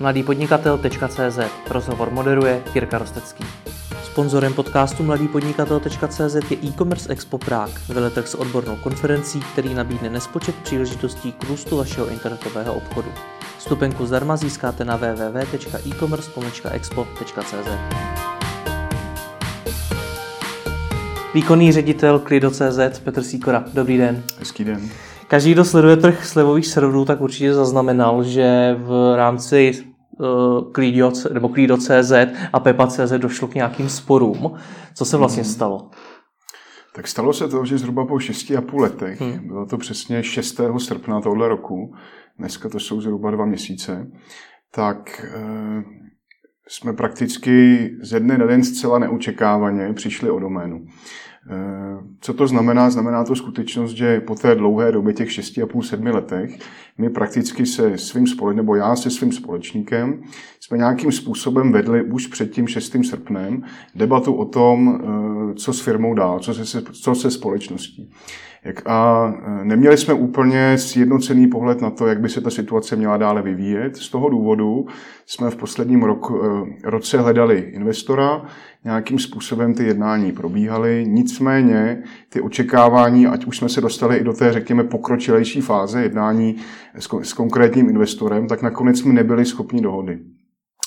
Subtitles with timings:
[0.00, 1.38] mladýpodnikatel.cz
[1.70, 3.44] Rozhovor moderuje Jirka Rostecký.
[4.04, 11.32] Sponzorem podcastu mladýpodnikatel.cz je e-commerce Expo Prague, veletrh s odbornou konferencí, který nabídne nespočet příležitostí
[11.32, 13.08] k růstu vašeho internetového obchodu.
[13.58, 17.68] Stupenku zdarma získáte na www.e-commerce-expo.cz
[21.34, 23.64] Výkonný ředitel Klido.cz Petr Síkora.
[23.74, 24.22] Dobrý den.
[24.38, 24.90] Hezký den.
[25.28, 29.85] Každý, kdo sleduje trh slevových serverů, tak určitě zaznamenal, že v rámci
[30.18, 32.12] uh, Clido, nebo Clido.cz
[32.52, 34.54] a Pepa.cz došlo k nějakým sporům.
[34.94, 35.52] Co se vlastně hmm.
[35.52, 35.90] stalo?
[36.94, 39.48] Tak stalo se to, že zhruba po 6,5 letech, hmm.
[39.48, 40.60] bylo to přesně 6.
[40.78, 41.94] srpna tohle roku,
[42.38, 44.10] dneska to jsou zhruba dva měsíce,
[44.70, 45.82] tak uh,
[46.68, 50.86] jsme prakticky ze dne na den zcela neočekávaně přišli o doménu.
[51.50, 52.90] Eh, co to znamená?
[52.90, 56.58] Znamená to skutečnost, že po té dlouhé době, těch 6,5-7 letech,
[56.98, 60.22] my prakticky se svým společníkem, nebo já se svým společníkem,
[60.60, 62.96] jsme nějakým způsobem vedli už před tím 6.
[63.04, 63.62] srpnem
[63.94, 68.10] debatu o tom, eh, co s firmou dál, co se, co se společností.
[68.86, 73.16] A e, neměli jsme úplně sjednocený pohled na to, jak by se ta situace měla
[73.16, 73.96] dále vyvíjet.
[73.96, 74.86] Z toho důvodu
[75.26, 78.44] jsme v posledním roku, e, roce hledali investora,
[78.84, 84.32] nějakým způsobem ty jednání probíhaly, nicméně ty očekávání, ať už jsme se dostali i do
[84.32, 86.56] té, řekněme, pokročilejší fáze jednání
[86.94, 90.18] s, s konkrétním investorem, tak nakonec jsme nebyli schopni dohody.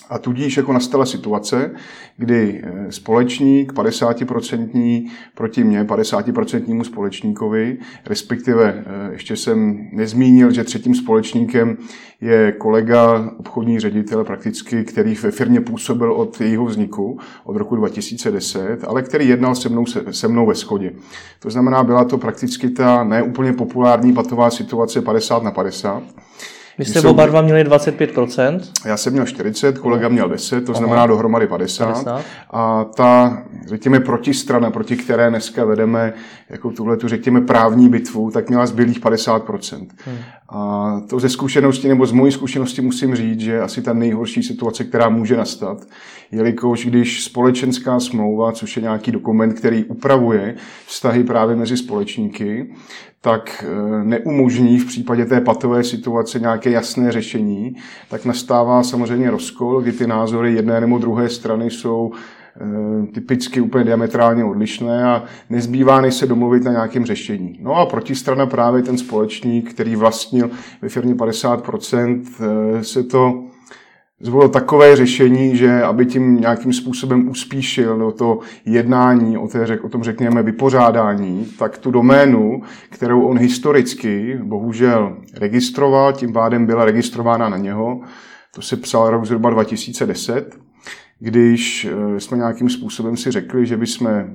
[0.10, 1.72] A tudíž jako nastala situace,
[2.18, 10.96] kdy eh, společník 50% proti mně, 50% společníkovi, respektive eh, ještě jsem nezmínil, že třetím
[10.96, 11.78] společníkem
[12.22, 18.84] je kolega, obchodní ředitel prakticky, který ve firmě působil od jejího vzniku, od roku 2010,
[18.88, 20.92] ale který jednal se mnou, se, se mnou ve schodě.
[21.40, 26.04] To znamená, byla to prakticky ta neúplně populární patová situace 50 na 50.
[26.80, 28.60] Vy jste oba dva měli 25%?
[28.86, 31.08] Já jsem měl 40, kolega měl 10, to znamená Aha.
[31.08, 31.86] dohromady 50.
[31.86, 32.26] 50.
[32.52, 36.14] A ta, řekněme, protistrana, proti které dneska vedeme
[36.50, 39.88] jako tuhle tu, řekněme, právní bitvu, tak měla zbylých 50%.
[40.06, 40.18] Hmm.
[40.50, 44.84] A to ze zkušenosti, nebo z mojí zkušenosti musím říct, že asi ta nejhorší situace,
[44.84, 45.78] která může nastat,
[46.32, 52.74] jelikož když společenská smlouva, což je nějaký dokument, který upravuje vztahy právě mezi společníky,
[53.22, 57.76] tak eh, neumožní v případě té patové situace nějaké jasné řešení,
[58.10, 63.84] tak nastává samozřejmě rozkol, kdy ty názory jedné nebo druhé strany jsou eh, typicky úplně
[63.84, 67.60] diametrálně odlišné a nezbývá než se domluvit na nějakém řešení.
[67.62, 70.50] No a protistrana právě ten společník, který vlastnil
[70.82, 73.49] ve firmě 50%, eh, se to
[74.20, 79.90] zvolil takové řešení, že aby tím nějakým způsobem uspíšil no, to jednání o, té, o
[79.90, 87.50] tom řekněme vypořádání, tak tu doménu, kterou on historicky bohužel registroval, tím pádem byla registrována
[87.50, 88.02] na něho,
[88.56, 90.58] to se psal rok zhruba 2010,
[91.20, 94.26] když eh, jsme nějakým způsobem si řekli, že bychom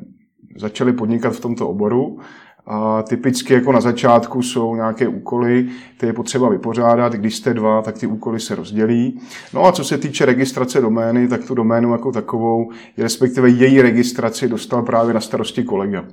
[0.56, 2.18] začali podnikat v tomto oboru
[2.66, 7.12] a typicky jako na začátku jsou nějaké úkoly, které je potřeba vypořádat.
[7.12, 9.20] Když jste dva, tak ty úkoly se rozdělí.
[9.54, 14.48] No a co se týče registrace domény, tak tu doménu jako takovou, respektive její registraci
[14.48, 16.04] dostal právě na starosti kolega.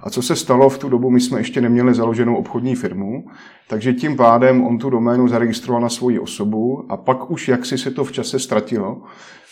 [0.00, 3.24] A co se stalo v tu dobu, my jsme ještě neměli založenou obchodní firmu,
[3.68, 7.90] takže tím pádem on tu doménu zaregistroval na svoji osobu a pak už jaksi se
[7.90, 9.02] to v čase ztratilo.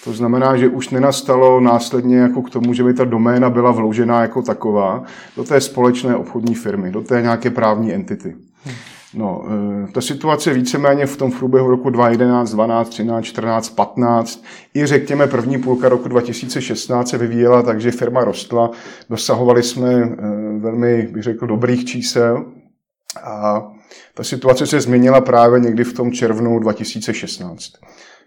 [0.04, 4.22] To znamená, že už nenastalo následně jako k tomu, že by ta doména byla vložená
[4.22, 5.02] jako taková
[5.36, 8.36] do té společné obchodní firmy, do té nějaké právní entity.
[9.14, 9.44] No,
[9.88, 14.44] e, ta situace víceméně v tom průběhu roku 2011, 12, 13, 14, 15
[14.74, 18.70] i řekněme první půlka roku 2016 se vyvíjela, takže firma rostla.
[19.10, 20.16] Dosahovali jsme e,
[20.58, 22.44] velmi, bych řekl, dobrých čísel
[23.24, 23.66] a
[24.14, 27.72] ta situace se změnila právě někdy v tom červnu 2016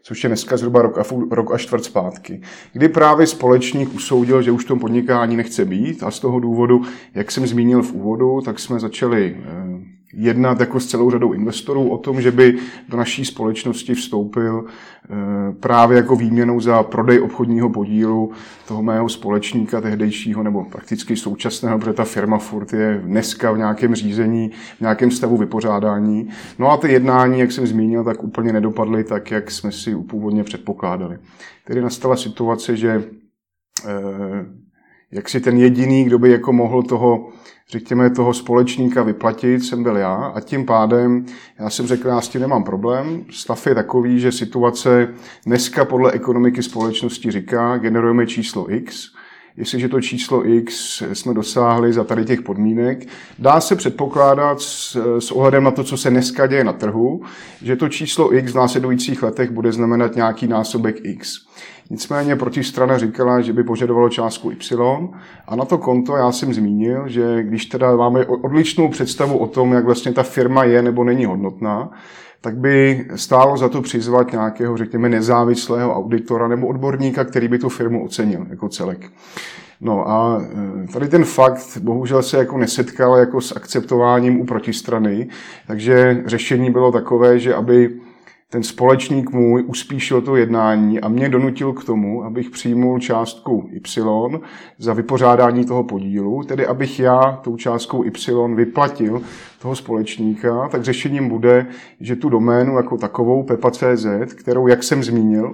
[0.01, 2.41] což je dneska zhruba rok a, rok a čtvrt zpátky,
[2.73, 6.81] kdy právě společník usoudil, že už v tom podnikání nechce být a z toho důvodu,
[7.13, 11.89] jak jsem zmínil v úvodu, tak jsme začali eh, jednat jako s celou řadou investorů
[11.89, 12.57] o tom, že by
[12.89, 18.31] do naší společnosti vstoupil eh, právě jako výměnou za prodej obchodního podílu
[18.67, 23.95] toho mého společníka tehdejšího nebo prakticky současného, protože ta firma furt je dneska v nějakém
[23.95, 26.29] řízení, v nějakém stavu vypořádání.
[26.59, 30.43] No a ty jednání, jak jsem zmínil, tak úplně nedopadly tak, jak jsme si původně
[30.43, 31.17] předpokládali.
[31.65, 33.03] Tedy nastala situace, že
[33.87, 34.45] eh,
[35.11, 37.29] jak si ten jediný, kdo by jako mohl toho,
[37.69, 41.25] řekněme, toho společníka vyplatit, jsem byl já a tím pádem
[41.59, 43.25] já jsem řekl, já s tím nemám problém.
[43.29, 45.13] Stav je takový, že situace
[45.45, 49.09] dneska podle ekonomiky společnosti říká, generujeme číslo X,
[49.57, 53.07] jestliže to číslo X jsme dosáhli za tady těch podmínek.
[53.39, 57.21] Dá se předpokládat s, s ohledem na to, co se dneska děje na trhu,
[57.61, 61.47] že to číslo X v následujících letech bude znamenat nějaký násobek X.
[61.89, 65.09] Nicméně protistrana říkala, že by požadovalo částku Y
[65.47, 69.73] a na to konto já jsem zmínil, že když teda máme odlišnou představu o tom,
[69.73, 71.89] jak vlastně ta firma je nebo není hodnotná,
[72.41, 77.69] tak by stálo za to přizvat nějakého, řekněme, nezávislého auditora nebo odborníka, který by tu
[77.69, 79.11] firmu ocenil jako celek.
[79.81, 80.41] No a
[80.83, 85.29] e, tady ten fakt bohužel se jako nesetkal jako s akceptováním u protistrany,
[85.67, 87.99] takže řešení bylo takové, že aby
[88.49, 94.39] ten společník můj uspíšil to jednání a mě donutil k tomu, abych přijmul částku Y
[94.77, 99.21] za vypořádání toho podílu, tedy abych já tou částkou Y vyplatil
[99.61, 101.65] toho společníka, tak řešením bude,
[101.99, 105.53] že tu doménu jako takovou pepa.cz, kterou, jak jsem zmínil,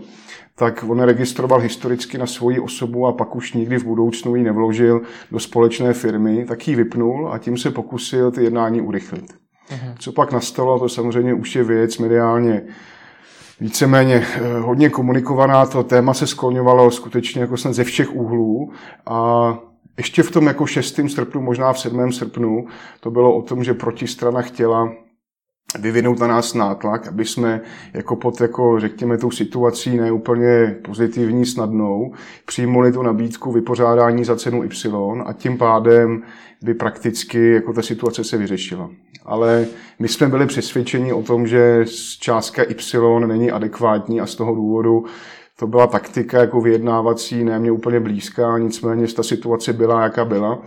[0.56, 5.02] tak on registroval historicky na svoji osobu a pak už nikdy v budoucnu ji nevložil
[5.32, 9.43] do společné firmy, tak ji vypnul a tím se pokusil ty jednání urychlit.
[9.72, 9.96] Mhm.
[10.00, 12.62] Co pak nastalo, to samozřejmě už je věc mediálně
[13.60, 18.72] víceméně eh, hodně komunikovaná, to téma se skloňovalo skutečně jako snad ze všech úhlů
[19.06, 19.58] a
[19.98, 21.00] ještě v tom jako 6.
[21.08, 22.12] srpnu, možná v 7.
[22.12, 22.68] srpnu,
[23.00, 24.94] to bylo o tom, že protistrana chtěla
[25.80, 27.62] vyvinout na nás nátlak, aby jsme
[27.94, 32.14] jako pod, jako, řekněme, tou situací neúplně pozitivní, snadnou,
[32.46, 36.24] přijmuli tu nabídku vypořádání za cenu Y a tím pádem
[36.62, 38.90] by prakticky jako ta situace se vyřešila.
[39.26, 39.66] Ale
[40.00, 41.86] my jsme byli přesvědčeni o tom, že
[42.20, 45.06] částka Y není adekvátní a z toho důvodu
[45.60, 50.62] to byla taktika jako vyjednávací, ne mě úplně blízká, nicméně ta situace byla, jaká byla.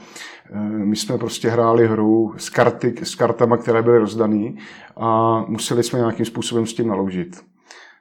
[0.53, 4.53] Eh, my jsme prostě hráli hru s, karty, s kartama, které byly rozdané
[4.97, 7.45] a museli jsme nějakým způsobem s tím naložit.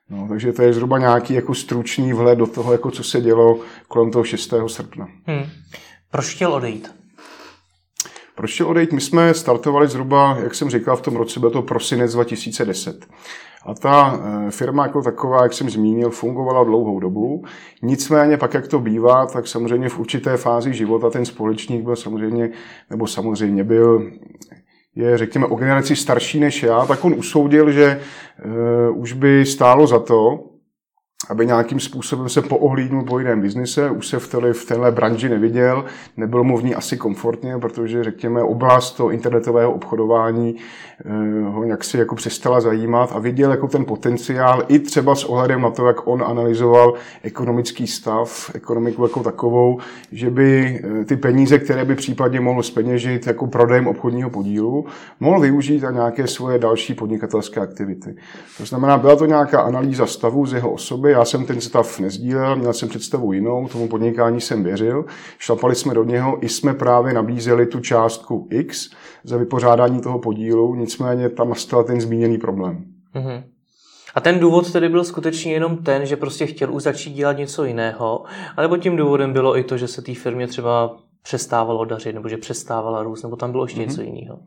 [0.10, 3.60] No, takže to je zhruba nějaký jako stručný vhled do toho, jako co se dělo
[3.88, 4.54] kolem toho 6.
[4.68, 5.08] srpna.
[5.26, 5.46] Hmm.
[6.12, 6.96] Proč chtěl odejít?
[8.36, 8.94] Proč chtěl odejít?
[8.94, 13.06] My jsme startovali zhruba, jak jsem říkal, v tom roce, byl to prosinec 2010.
[13.66, 17.44] A ta eh, firma jako taková, jak jsem zmínil, fungovala dlouhou dobu.
[17.82, 22.50] Nicméně pak, jak to bývá, tak samozřejmě v určité fázi života ten společník byl samozřejmě,
[22.90, 24.12] nebo samozřejmě byl
[24.96, 28.00] je, řekněme, o generaci starší než já, tak on usoudil, že
[28.90, 30.44] uh, už by stálo za to,
[31.30, 35.30] aby nějakým způsobem se poohlídnul po jiném biznise, už se v, téhle, v téhle branži
[35.30, 35.86] neviděl,
[36.18, 40.56] nebylo mu v ní asi komfortně, protože řekněme oblast toho internetového obchodování
[41.06, 45.24] eh, ho nějak si jako přestala zajímat a viděl jako ten potenciál i třeba s
[45.24, 49.80] ohledem na to, jak on analyzoval ekonomický stav, ekonomiku jako takovou,
[50.12, 54.86] že by eh, ty peníze, které by případně mohl speněžit jako prodejem obchodního podílu,
[55.20, 58.16] mohl využít a nějaké svoje další podnikatelské aktivity.
[58.58, 62.56] To znamená, byla to nějaká analýza stavu z jeho osoby, já jsem ten stav nezdílel,
[62.56, 65.06] měl jsem představu jinou, tomu podnikání jsem věřil,
[65.40, 68.90] šlapali jsme do něho, i jsme právě nabízeli tu částku X
[69.24, 72.86] za vypořádání toho podílu, nicméně tam nastal ten zmíněný problém.
[73.16, 73.44] Mm-hmm.
[74.16, 77.64] A ten důvod tedy byl skutečně jenom ten, že prostě chtěl už začít dělat něco
[77.64, 78.24] jiného,
[78.58, 82.38] anebo tím důvodem bylo i to, že se té firmě třeba přestávalo dařit, nebo že
[82.38, 83.88] přestávala růst, nebo tam bylo ještě mm-hmm.
[83.88, 84.40] něco jiného?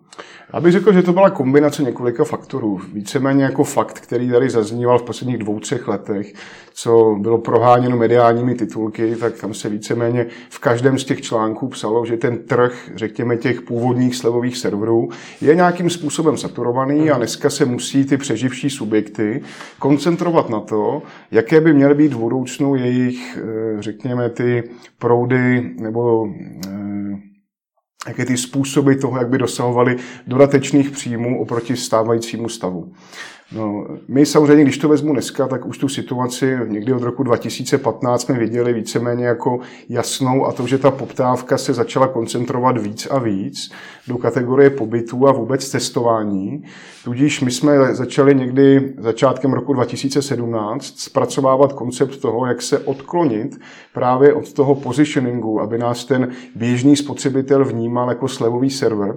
[0.54, 2.80] Já bych řekl, že to byla kombinace několika faktorů.
[2.92, 6.32] Víceméně jako fakt, který tady zazníval v posledních dvou, třech letech,
[6.74, 12.04] co bylo proháněno mediálními titulky, tak tam se víceméně v každém z těch článků psalo,
[12.04, 15.08] že ten trh, řekněme, těch původních slevových serverů
[15.40, 17.14] je nějakým způsobem saturovaný mm-hmm.
[17.14, 19.42] a dneska se musí ty přeživší subjekty
[19.78, 24.62] koncentrovat na to, jaké by měly být v budoucnu jejich, eh, řekněme, ty
[24.98, 26.28] proudy nebo
[28.06, 29.96] jaké ty způsoby toho, jak by dosahovali
[30.26, 32.92] dodatečných příjmů oproti stávajícímu stavu.
[33.52, 38.22] No, my samozřejmě, když to vezmu dneska, tak už tu situaci někdy od roku 2015
[38.22, 43.18] jsme viděli víceméně jako jasnou a to, že ta poptávka se začala koncentrovat víc a
[43.18, 43.72] víc
[44.08, 46.64] do kategorie pobytu a vůbec testování.
[47.04, 53.60] Tudíž my jsme začali někdy začátkem roku 2017 zpracovávat koncept toho, jak se odklonit
[53.94, 59.16] právě od toho positioningu, aby nás ten běžný spotřebitel vnímal jako slevový server,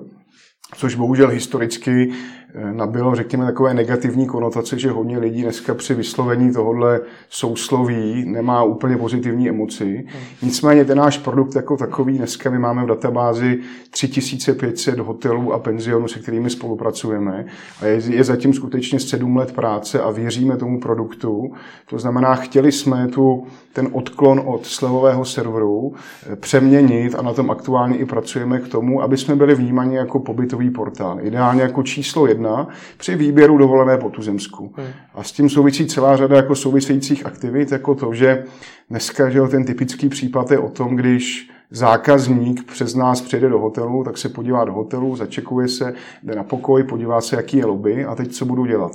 [0.76, 2.12] což bohužel historicky
[2.54, 8.64] Eh, nabilo, řekněme, takové negativní konotace, že hodně lidí dneska při vyslovení tohohle sousloví nemá
[8.64, 10.08] úplně pozitivní emoci.
[10.42, 16.08] Nicméně ten náš produkt jako takový, dneska my máme v databázi 3500 hotelů a penzionů,
[16.08, 17.46] se kterými spolupracujeme
[17.82, 21.54] a je, je zatím skutečně 7 let práce a věříme tomu produktu.
[21.90, 25.94] To znamená, chtěli jsme tu, ten odklon od slevového serveru
[26.32, 30.20] eh, přeměnit a na tom aktuálně i pracujeme k tomu, aby jsme byli vnímáni jako
[30.20, 31.20] pobytový portál.
[31.22, 34.74] Ideálně jako číslo jedna jedna při výběru dovolené po tuzemsku.
[34.78, 34.88] Hmm.
[35.14, 38.44] A s tím souvisí celá řada jako souvisejících aktivit, jako to, že
[38.90, 44.04] dneska že ten typický případ je o tom, když zákazník přes nás přijede do hotelu,
[44.04, 48.06] tak se podívá do hotelu, začekuje se, jde na pokoj, podívá se, jaký je lobby
[48.06, 48.92] a teď co budu dělat.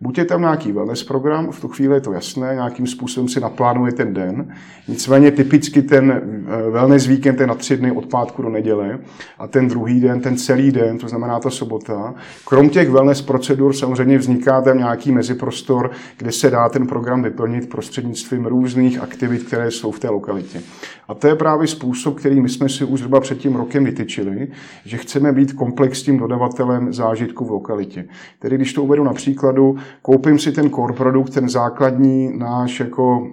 [0.00, 3.40] Buď je tam nějaký wellness program, v tu chvíli je to jasné, nějakým způsobem si
[3.40, 4.54] naplánuje ten den.
[4.88, 8.98] Nicméně typicky ten eh, wellness víkend je na tři dny od pátku do neděle
[9.38, 12.14] a ten druhý den, ten celý den, to znamená ta sobota.
[12.44, 17.68] Krom těch wellness procedur samozřejmě vzniká tam nějaký meziprostor, kde se dá ten program vyplnit
[17.68, 20.60] prostřednictvím různých aktivit, které jsou v té lokalitě.
[21.08, 24.48] A to je právě způsob, který my jsme si už zhruba před tím rokem vytyčili,
[24.84, 28.08] že chceme být komplexním dodavatelem zážitku v lokalitě.
[28.38, 33.28] Tedy když to uvedu na příkladu, koupím si ten core produkt, ten základní náš jako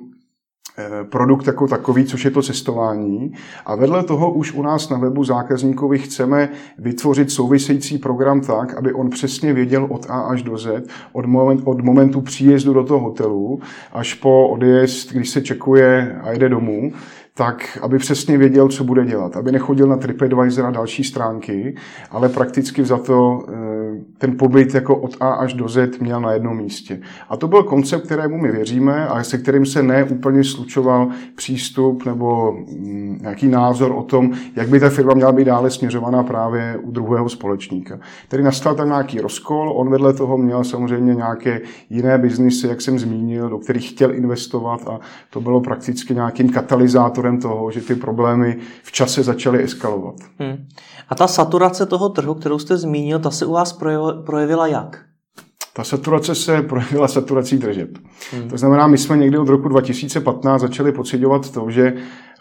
[0.77, 3.33] eh, produkt jako takový, což je to cestování.
[3.65, 8.93] A vedle toho už u nás na webu zákazníkovi chceme vytvořit související program tak, aby
[8.93, 12.99] on přesně věděl od A až do Z, od, moment, od momentu příjezdu do toho
[12.99, 13.59] hotelu
[13.93, 16.91] až po odjezd, když se čekuje a jede domů,
[17.37, 19.37] tak aby přesně věděl, co bude dělat.
[19.37, 21.75] Aby nechodil na TripAdvisor a další stránky,
[22.11, 23.55] ale prakticky za to eh,
[24.17, 26.99] ten pobyt jako od A až do Z měl na jednom místě.
[27.29, 32.51] A to byl koncept, kterému my věříme a se kterým se neúplně slučoval přístup nebo
[32.51, 36.91] mm, nějaký názor o tom, jak by ta firma měla být dále směřovaná právě u
[36.91, 37.99] druhého společníka.
[38.27, 42.99] Tedy nastal tam nějaký rozkol, on vedle toho měl samozřejmě nějaké jiné biznisy, jak jsem
[42.99, 44.99] zmínil, do kterých chtěl investovat a
[45.29, 50.15] to bylo prakticky nějakým katalyzátorem toho, že ty problémy v čase začaly eskalovat.
[50.39, 50.67] Hmm.
[51.09, 53.79] A ta saturace toho trhu, kterou jste zmínil, ta se u vás
[54.25, 55.05] projevila jak?
[55.73, 57.89] Ta saturace se projevila saturací tržeb.
[58.31, 58.49] Hmm.
[58.49, 61.93] To znamená, my jsme někdy od roku 2015 začali pocitovat to, že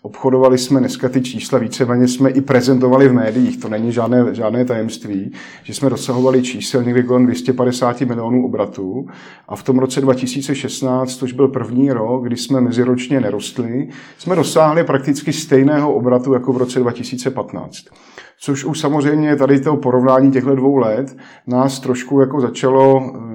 [0.05, 4.65] obchodovali jsme dneska ty čísla, víceméně jsme i prezentovali v médiích, to není žádné, žádné
[4.65, 5.33] tajemství,
[5.63, 9.07] že jsme dosahovali čísel někdy kolem 250 milionů obratů.
[9.49, 14.85] A v tom roce 2016, což byl první rok, kdy jsme meziročně nerostli, jsme dosáhli
[14.85, 17.85] prakticky stejného obratu jako v roce 2015
[18.41, 23.34] což už samozřejmě tady toho porovnání těchto dvou let nás trošku jako začalo eh,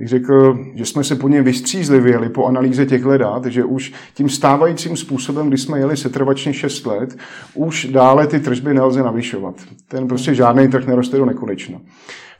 [0.00, 4.28] bych řekl, že jsme se po něm vystřízlivěli po analýze těch dat, že už tím
[4.28, 7.16] stávajícím způsobem, kdy jsme jeli setrvačně 6 let,
[7.54, 9.54] už dále ty tržby nelze navyšovat.
[9.88, 11.78] Ten prostě žádný trh neroste do nekonečna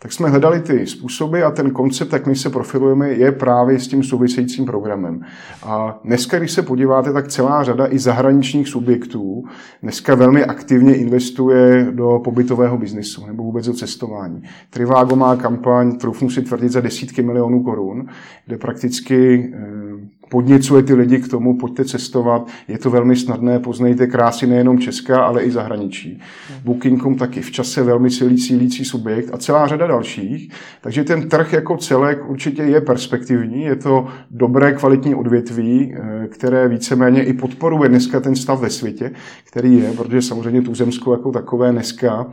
[0.02, 3.88] tak jsme hledali ty způsoby a ten koncept, jak my se profilujeme, je právě s
[3.88, 5.20] tím souvisejícím programem.
[5.62, 9.44] A dneska, když se podíváte, tak celá řada i zahraničních subjektů
[9.82, 14.42] dneska velmi aktivně investuje do pobytového biznisu nebo vůbec do cestování.
[14.70, 18.06] Trivago má kampaň, troufnu si tvrdit, za desítky milionů korun,
[18.46, 24.06] kde prakticky eh, podněcuje ty lidi k tomu, pojďte cestovat, je to velmi snadné, poznejte
[24.06, 26.20] krásy nejenom Česká, ale i zahraničí.
[26.64, 30.52] Booking.com taky v čase velmi silý, sílící subjekt a celá řada dalších.
[30.80, 36.68] Takže ten trh jako celek určitě je perspektivní, je to dobré kvalitní odvětví, eh, které
[36.68, 39.12] víceméně i podporuje dneska ten stav ve světě,
[39.44, 42.26] který je, protože samozřejmě tu zemskou jako takové dneska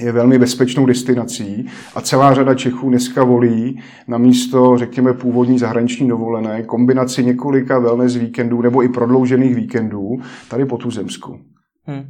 [0.00, 6.08] je velmi bezpečnou destinací a celá řada Čechů dneska volí na místo, řekněme, původní zahraniční
[6.08, 10.16] dovolené kombinaci několika wellness víkendů nebo i prodloužených víkendů
[10.48, 11.38] tady po tu zemsku.
[11.84, 12.02] Hmm.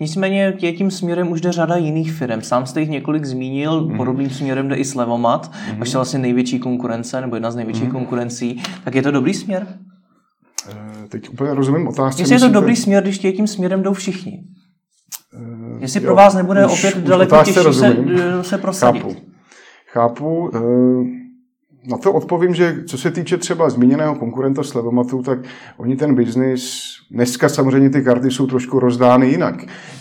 [0.00, 2.42] Nicméně je tím směrem už jde řada jiných firm.
[2.42, 3.96] Sám jste jich několik zmínil, mm.
[3.96, 5.78] podobným směrem jde i Slevomat, mm.
[5.78, 7.90] vaše vlastně největší konkurence, nebo jedna z největších mm.
[7.90, 8.62] konkurencí.
[8.84, 9.66] Tak je to dobrý směr?
[10.70, 12.22] Eh, teď úplně rozumím otázku.
[12.22, 14.42] Jestli je to dobrý směr, když tím směrem jdou všichni.
[15.34, 17.96] Uh, Jestli jo, pro vás nebude opět daleko těžší se,
[18.42, 19.02] se prosadit.
[19.02, 19.16] Chápu.
[19.86, 20.50] Chápu.
[20.54, 21.06] Uh,
[21.88, 25.38] na to odpovím, že co se týče třeba zmíněného konkurenta Slevomatu, tak
[25.76, 29.54] oni ten biznis, dneska samozřejmě ty karty jsou trošku rozdány jinak.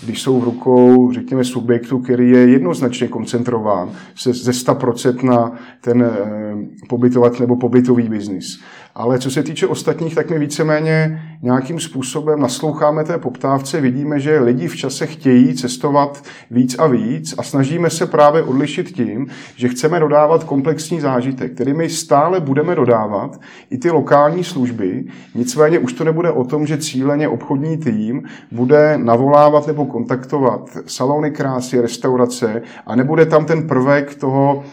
[0.03, 3.91] Když jsou v rukou, řekněme, subjektu, který je jednoznačně koncentrován
[4.25, 8.59] ze 100% na ten eh, pobytovat nebo pobytový biznis.
[8.99, 14.39] Ale co se týče ostatních, tak my víceméně nějakým způsobem nasloucháme té poptávce, vidíme, že
[14.39, 19.67] lidi v čase chtějí cestovat víc a víc a snažíme se právě odlišit tím, že
[19.67, 23.39] chceme dodávat komplexní zážitek, který my stále budeme dodávat,
[23.69, 28.97] i ty lokální služby, nicméně už to nebude o tom, že cíleně obchodní tým bude
[28.97, 34.63] navolávat nebo kontaktovat salony krásy, restaurace a nebude tam ten prvek toho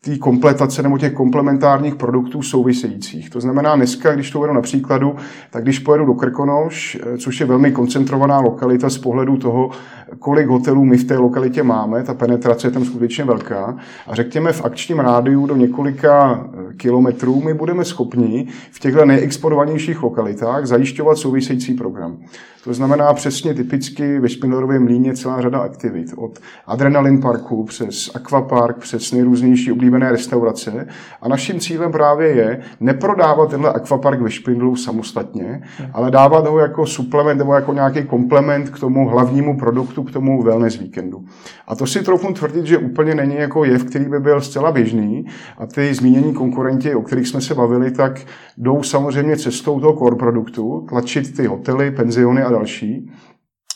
[0.00, 3.30] té kompletace nebo těch komplementárních produktů souvisejících.
[3.30, 5.16] To znamená, dneska, když to uvedu na příkladu,
[5.50, 9.70] tak když pojedu do Krkonoš, eh, což je velmi koncentrovaná lokalita z pohledu toho,
[10.18, 13.76] kolik hotelů my v té lokalitě máme, ta penetrace je tam skutečně velká,
[14.06, 20.02] a řekněme v akčním rádiu do několika eh, kilometrů my budeme schopni v těchto nejexponovanějších
[20.02, 22.16] lokalitách zajišťovat související program.
[22.64, 26.06] To znamená přesně typicky ve Špindlerově mlíně celá řada aktivit.
[26.16, 30.86] Od Adrenalin Parku přes Aquapark, přes nejrůznější oblíbené restaurace.
[31.22, 36.86] A naším cílem právě je neprodávat tenhle Aquapark ve Špindlu samostatně, ale dávat ho jako
[36.86, 41.24] suplement nebo jako nějaký komplement k tomu hlavnímu produktu, k tomu wellness víkendu.
[41.68, 45.26] A to si trochu tvrdit, že úplně není jako jev, který by byl zcela běžný
[45.58, 48.20] a ty zmínění konkurenti, o kterých jsme se bavili, tak
[48.58, 53.10] jdou samozřejmě cestou toho core produktu, tlačit ty hotely, penziony a další.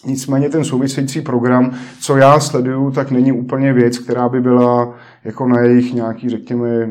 [0.06, 5.48] Nicméně ten související program, co já sleduju, tak není úplně věc, která by byla jako
[5.48, 6.90] na jejich nějaký, řekněme,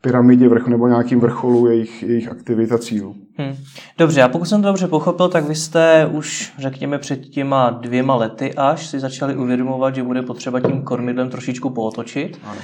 [0.00, 3.16] pyramidě vrch, nebo nějakým vrcholu jejich, jejich aktivit a cílů.
[3.36, 3.56] Hmm.
[3.98, 8.14] Dobře, a pokud jsem to dobře pochopil, tak vy jste už, řekněme, před těma dvěma
[8.14, 12.38] lety až si začali uvědomovat, že bude potřeba tím kormidlem trošičku pootočit.
[12.44, 12.60] Ano.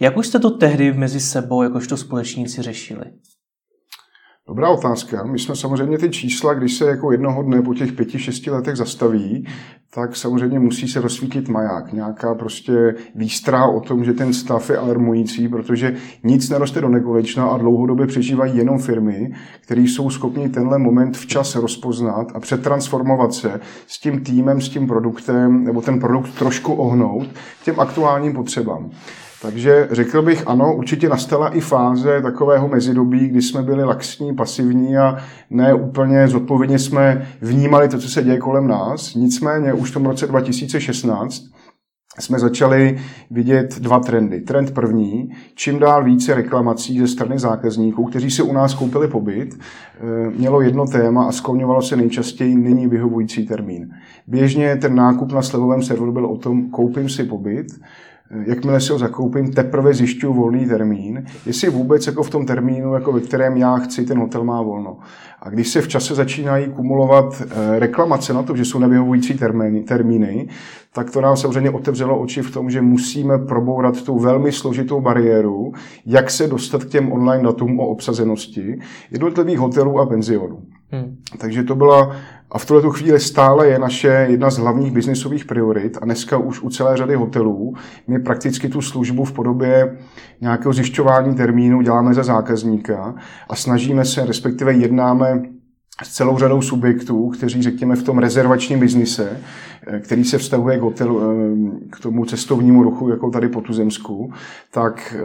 [0.00, 3.04] Jak už jste to tehdy mezi sebou, jakožto společníci, řešili?
[4.48, 5.24] Dobrá otázka.
[5.24, 8.76] My jsme samozřejmě ty čísla, když se jako jednoho dne po těch pěti, šesti letech
[8.76, 9.46] zastaví,
[9.94, 11.92] tak samozřejmě musí se rozsvítit maják.
[11.92, 17.46] Nějaká prostě výstra o tom, že ten stav je alarmující, protože nic neroste do nekonečna
[17.48, 23.60] a dlouhodobě přežívají jenom firmy, které jsou schopni tenhle moment včas rozpoznat a přetransformovat se
[23.86, 27.26] s tím týmem, s tím produktem, nebo ten produkt trošku ohnout
[27.64, 28.90] těm aktuálním potřebám.
[29.42, 34.96] Takže řekl bych, ano, určitě nastala i fáze takového mezidobí, kdy jsme byli laxní, pasivní
[34.96, 35.16] a
[35.50, 39.14] ne úplně zodpovědně jsme vnímali to, co se děje kolem nás.
[39.14, 41.42] Nicméně už v tom roce 2016
[42.20, 42.98] jsme začali
[43.30, 44.40] vidět dva trendy.
[44.40, 49.54] Trend první, čím dál více reklamací ze strany zákazníků, kteří si u nás koupili pobyt,
[49.54, 53.90] eh, mělo jedno téma a skloňovalo se nejčastěji není vyhovující termín.
[54.26, 57.66] Běžně ten nákup na slevovém serveru byl o tom, koupím si pobyt,
[58.30, 63.12] jakmile si ho zakoupím, teprve zjišťuju volný termín, jestli vůbec jako v tom termínu, jako
[63.12, 64.96] ve kterém já chci, ten hotel má volno.
[65.42, 69.82] A když se v čase začínají kumulovat eh, reklamace na to, že jsou nevyhovující termíny,
[69.82, 70.48] termíny,
[70.92, 75.72] tak to nám samozřejmě otevřelo oči v tom, že musíme probourat tu velmi složitou bariéru,
[76.06, 78.78] jak se dostat k těm online datům o obsazenosti
[79.10, 80.62] jednotlivých hotelů a penzionů.
[80.90, 81.16] Hmm.
[81.38, 82.16] Takže to byla
[82.50, 86.62] a v tuhle chvíli stále je naše jedna z hlavních biznisových priorit a dneska už
[86.62, 87.74] u celé řady hotelů
[88.06, 89.98] my prakticky tu službu v podobě
[90.40, 93.14] nějakého zjišťování termínu děláme za zákazníka
[93.48, 95.42] a snažíme se, respektive jednáme
[96.02, 99.40] s celou řadou subjektů, kteří, řekněme, v tom rezervačním biznise,
[100.00, 104.32] který se vztahuje k, hotelu, eh, k tomu cestovnímu ruchu, jako tady po Tuzemsku,
[104.72, 105.24] tak eh,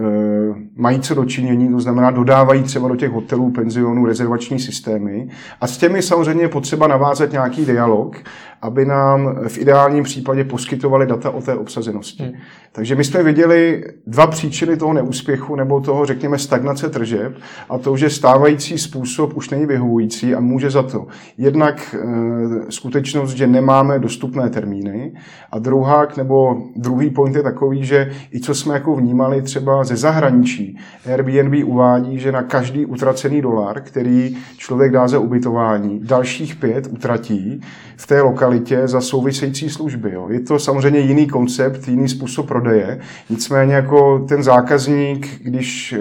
[0.76, 5.30] mají co dočinění, to znamená, dodávají třeba do těch hotelů, penzionů rezervační systémy
[5.62, 8.16] a s těmi samozřejmě je potřeba navázat nějaký dialog,
[8.64, 12.24] aby nám v ideálním případě poskytovali data o té obsazenosti.
[12.24, 12.34] Hmm.
[12.72, 17.34] Takže my jsme viděli dva příčiny toho neúspěchu nebo toho, řekněme, stagnace tržeb
[17.70, 23.34] a to, že stávající způsob už není vyhovující a může za to jednak e, skutečnost,
[23.34, 25.12] že nemáme dostupné termíny
[25.52, 29.96] a druhák nebo druhý point je takový, že i co jsme jako vnímali třeba ze
[29.96, 30.78] zahraničí,
[31.12, 37.62] Airbnb uvádí, že na každý utracený dolar, který člověk dá za ubytování, dalších pět utratí
[37.98, 40.12] v té lokalitě za související služby.
[40.14, 40.28] Jo.
[40.30, 46.00] Je to samozřejmě jiný koncept, jiný způsob prodeje, nicméně jako ten zákazník, když e,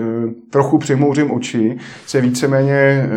[0.51, 1.77] trochu přimouřím oči,
[2.07, 3.09] se víceméně e,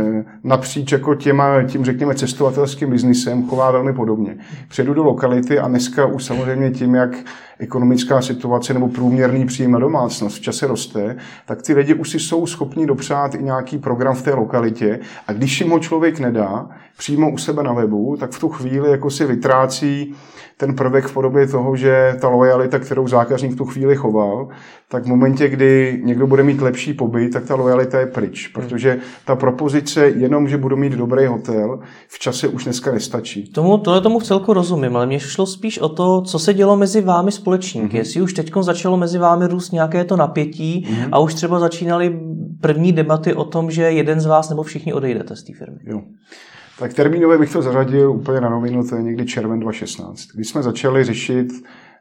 [0.43, 4.38] napříč jako těma, tím řekněme cestovatelským biznisem chová velmi podobně.
[4.67, 7.12] Přijedu do lokality a dneska už samozřejmě tím, jak
[7.59, 12.19] ekonomická situace nebo průměrný příjem na domácnost v čase roste, tak ty lidi už si
[12.19, 14.99] jsou schopni dopřát i nějaký program v té lokalitě.
[15.27, 18.91] A když jim ho člověk nedá přímo u sebe na webu, tak v tu chvíli
[18.91, 20.15] jako si vytrácí
[20.57, 24.47] ten prvek v podobě toho, že ta lojalita, kterou zákazník v tu chvíli choval,
[24.87, 28.99] tak v momentě, kdy někdo bude mít lepší pobyt, tak ta lojalita je pryč, protože
[29.25, 33.51] ta propozice jenom, že budu mít dobrý hotel, v čase už dneska nestačí.
[33.51, 36.77] Tomu, tohle tomu v celku rozumím, ale mě šlo spíš o to, co se dělo
[36.77, 37.88] mezi vámi společníky.
[37.88, 37.97] Mm-hmm.
[37.97, 41.10] Jestli už teď začalo mezi vámi růst nějaké to napětí mm-hmm.
[41.12, 42.19] a už třeba začínaly
[42.62, 45.77] první debaty o tom, že jeden z vás nebo všichni odejdete z té firmy.
[45.84, 46.01] Jo.
[46.79, 50.27] Tak termínově bych to zařadil úplně na novinu, to je někdy červen 2016.
[50.36, 51.47] Když jsme začali řešit,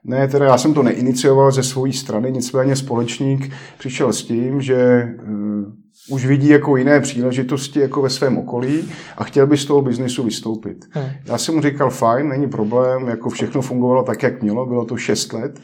[0.05, 5.09] ne, teda já jsem to neinicioval ze své strany, nicméně společník přišel s tím, že
[5.29, 9.83] uh, už vidí jako jiné příležitosti jako ve svém okolí a chtěl by z toho
[9.83, 10.85] biznisu vystoupit.
[10.91, 11.07] Hmm.
[11.25, 14.97] Já jsem mu říkal, fajn, není problém, jako všechno fungovalo tak, jak mělo, bylo to
[14.97, 15.61] 6 let.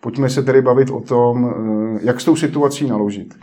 [0.00, 3.34] Pojďme se tedy bavit o tom, uh, jak s tou situací naložit.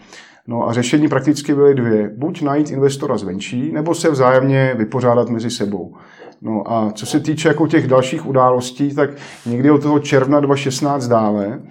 [0.48, 2.12] No a řešení prakticky byly dvě.
[2.18, 5.96] Buď najít investora zvenčí, nebo se vzájemně vypořádat mezi sebou.
[6.42, 9.10] No a co se týče jako těch dalších událostí, tak
[9.46, 11.62] někdy od toho června 2016 dále,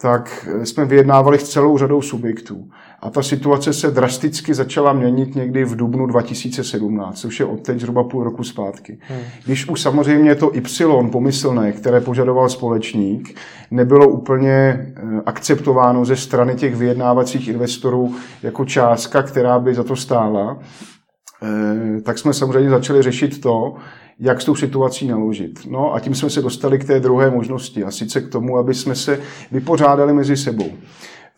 [0.00, 2.70] tak jsme vyjednávali s celou řadou subjektů.
[3.00, 7.80] A ta situace se drasticky začala měnit někdy v dubnu 2017, což je od teď
[7.80, 8.98] zhruba půl roku zpátky.
[9.00, 9.20] Hmm.
[9.44, 13.38] Když už samozřejmě to Y pomyslné, které požadoval společník,
[13.70, 14.92] nebylo úplně eh,
[15.26, 20.58] akceptováno ze strany těch vyjednávacích investorů jako částka, která by za to stála,
[21.42, 23.74] eh, tak jsme samozřejmě začali řešit to,
[24.20, 25.60] jak s tou situací naložit.
[25.70, 28.74] No a tím jsme se dostali k té druhé možnosti, a sice k tomu, aby
[28.74, 29.20] jsme se
[29.52, 30.70] vypořádali mezi sebou.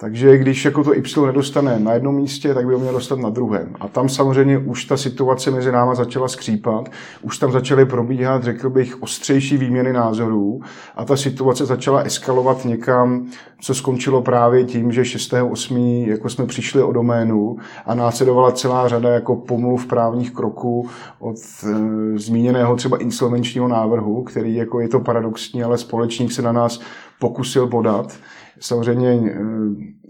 [0.00, 3.30] Takže když jako to Y nedostane na jednom místě, tak by ho měl dostat na
[3.30, 3.76] druhém.
[3.80, 6.88] A tam samozřejmě už ta situace mezi náma začala skřípat,
[7.22, 10.60] už tam začaly probíhat, řekl bych, ostřejší výměny názorů
[10.96, 13.26] a ta situace začala eskalovat někam,
[13.60, 16.08] co skončilo právě tím, že 6.8.
[16.08, 21.68] jako jsme přišli o doménu a následovala celá řada jako pomluv právních kroků od e,
[22.18, 26.80] zmíněného třeba insolvenčního návrhu, který jako je to paradoxní, ale společník se na nás
[27.18, 28.12] pokusil podat.
[28.60, 29.40] Samozřejmě eh,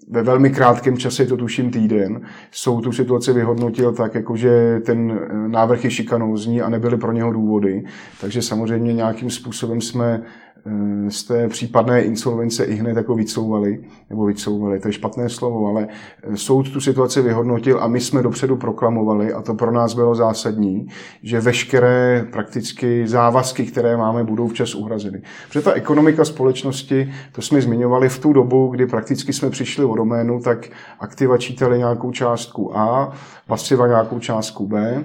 [0.09, 5.11] ve velmi krátkém čase, to tuším týden, jsou tu situaci vyhodnotil tak, jako že ten
[5.11, 7.85] eh, návrh je šikanózní a nebyly pro něho důvody.
[8.21, 10.23] Takže samozřejmě nějakým způsobem jsme
[11.09, 15.89] z té případné insolvence i hned jako vycouvali, nebo vycouvali, to je špatné slovo, ale
[16.23, 20.15] eh, soud tu situaci vyhodnotil a my jsme dopředu proklamovali, a to pro nás bylo
[20.15, 20.89] zásadní,
[21.23, 25.23] že veškeré prakticky závazky, které máme, budou včas uhrazeny.
[25.49, 29.95] Protože ta ekonomika společnosti, to jsme zmiňovali v tu dobu, kdy prakticky jsme přišli o
[29.95, 30.69] doménu, tak
[31.01, 33.13] aktiva čítali nějakou částku A,
[33.47, 35.05] pasiva nějakou částku B,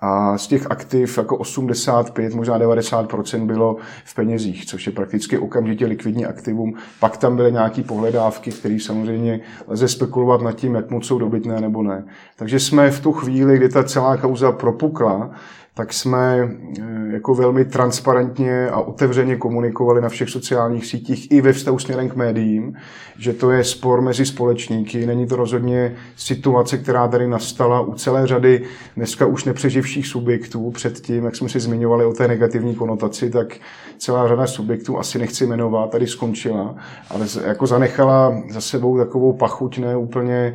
[0.00, 5.86] a z těch aktiv jako 85, možná 90% bylo v penězích, což je prakticky okamžitě
[5.86, 6.74] likvidní aktivum.
[7.00, 11.60] Pak tam byly nějaké pohledávky, které samozřejmě lze spekulovat nad tím, jak moc jsou dobytné
[11.60, 12.04] nebo ne.
[12.36, 15.30] Takže jsme v tu chvíli, kdy ta celá kauza propukla,
[15.74, 16.48] tak jsme
[16.80, 22.08] eh, jako velmi transparentně a otevřeně komunikovali na všech sociálních sítích i ve vztahu směrem
[22.08, 22.76] k médiím,
[23.18, 28.26] že to je spor mezi společníky, není to rozhodně situace, která tady nastala u celé
[28.26, 28.62] řady
[28.96, 30.70] dneska už nepřeživších subjektů.
[30.70, 33.56] Předtím, jak jsme si zmiňovali o té negativní konotaci, tak
[33.98, 36.74] celá řada subjektů, asi nechci jmenovat, tady skončila,
[37.10, 40.54] ale jako zanechala za sebou takovou pachuť ne úplně,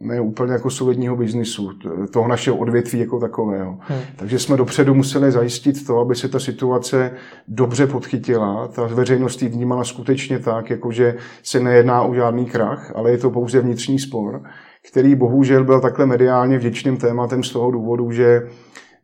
[0.00, 1.70] ne úplně jako solidního biznisu,
[2.10, 3.78] toho našeho odvětví jako takového.
[3.80, 4.00] Hmm.
[4.16, 7.10] Takže jsme dopředu museli zajistit to, aby se ta situace
[7.48, 8.68] dobře podchytila.
[8.68, 13.30] Ta veřejnost ji vnímala skutečně tak, jakože se nejedná o žádný krach, ale je to
[13.30, 14.42] pouze vnitřní spor,
[14.88, 18.42] který bohužel byl takhle mediálně vděčným tématem z toho důvodu, že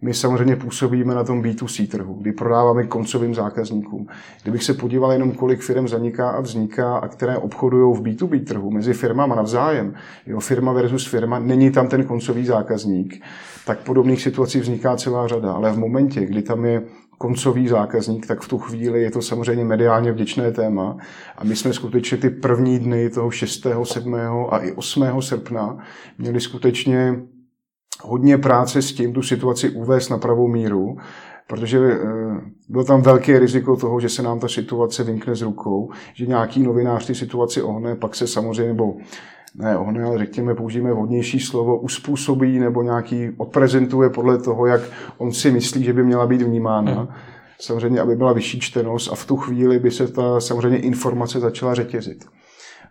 [0.02, 4.06] my samozřejmě působíme na tom B2C trhu, kdy prodáváme koncovým zákazníkům.
[4.42, 8.70] Kdybych se podíval jenom, kolik firm zaniká a vzniká a které obchodují v B2B trhu
[8.70, 9.94] mezi firmama navzájem,
[10.26, 13.22] jo, firma versus firma, není tam ten koncový zákazník,
[13.66, 15.52] tak podobných situací vzniká celá řada.
[15.52, 16.82] Ale v momentě, kdy tam je
[17.18, 20.96] koncový zákazník, tak v tu chvíli je to samozřejmě mediálně vděčné téma.
[21.38, 24.14] A my jsme skutečně ty první dny toho 6., 7.
[24.50, 25.22] a i 8.
[25.22, 25.78] srpna
[26.18, 27.14] měli skutečně
[28.02, 30.96] hodně práce s tím tu situaci uvést na pravou míru,
[31.46, 32.00] protože eh,
[32.68, 36.62] bylo tam velké riziko toho, že se nám ta situace vynkne z rukou, že nějaký
[36.62, 38.94] novinář ty situaci ohne, pak se samozřejmě, nebo
[39.54, 44.80] ne ohne, ale řekněme, použijeme vhodnější slovo, uspůsobí nebo nějaký odprezentuje podle toho, jak
[45.18, 46.92] on si myslí, že by měla být vnímána.
[46.92, 47.08] Hmm.
[47.60, 51.74] Samozřejmě, aby byla vyšší čtenost a v tu chvíli by se ta samozřejmě informace začala
[51.74, 52.24] řetězit.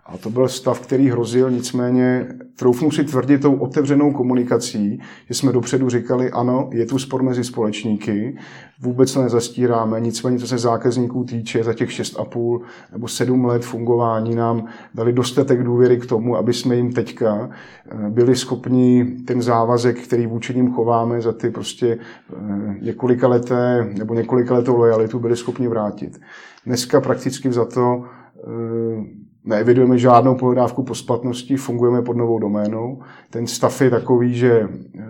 [0.06, 5.52] A to byl stav, který hrozil, nicméně troufnu si tvrdit tou otevřenou komunikací, že jsme
[5.52, 8.38] dopředu říkali, ano, je tu spor mezi společníky,
[8.80, 12.62] vůbec to nezastíráme, nicméně co se zákazníků týče, za těch 6,5
[12.92, 18.10] nebo 7 let fungování nám dali dostatek důvěry k tomu, aby jsme jim teďka eh,
[18.10, 24.14] byli schopni ten závazek, který vůči ním chováme za ty prostě eh, několika leté nebo
[24.14, 26.22] několika letou lojalitu, byli schopni vrátit.
[26.66, 28.04] Dneska prakticky za to
[28.38, 33.01] eh, neevidujeme žádnou pohledávku po splatnosti, fungujeme pod novou doménou.
[33.30, 35.04] Ten stav je takový, že eh,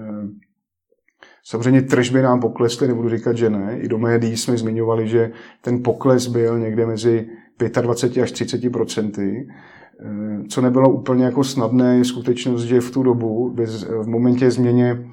[1.44, 3.80] samozřejmě tržby nám poklesly, nebudu říkat, že ne.
[3.80, 7.28] I do médií jsme zmiňovali, že ten pokles byl někde mezi
[7.82, 9.48] 25 až 30 procenty.
[10.00, 13.56] Eh, co nebylo úplně jako snadné, je skutečnost, že v tu dobu,
[14.02, 15.06] v momentě změně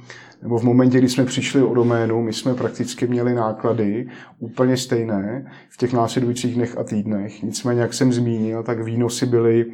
[0.42, 5.52] nebo v momentě, kdy jsme přišli o doménu, my jsme prakticky měli náklady úplně stejné
[5.68, 7.42] v těch následujících dnech a týdnech.
[7.42, 9.66] Nicméně, jak jsem zmínil, tak výnosy byly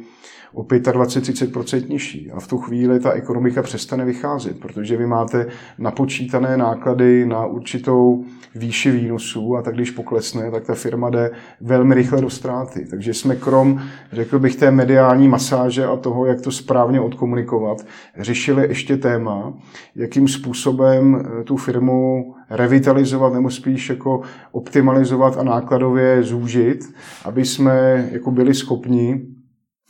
[0.55, 2.31] o 25-30% nižší.
[2.31, 8.25] A v tu chvíli ta ekonomika přestane vycházet, protože vy máte napočítané náklady na určitou
[8.55, 12.85] výši výnosů a tak když poklesne, tak ta firma jde velmi rychle do ztráty.
[12.89, 17.85] Takže jsme krom, řekl bych, té mediální masáže a toho, jak to správně odkomunikovat,
[18.17, 19.53] řešili ještě téma,
[19.95, 26.93] jakým způsobem eh, tu firmu revitalizovat nebo spíš jako optimalizovat a nákladově zúžit,
[27.25, 29.21] aby jsme jako byli schopni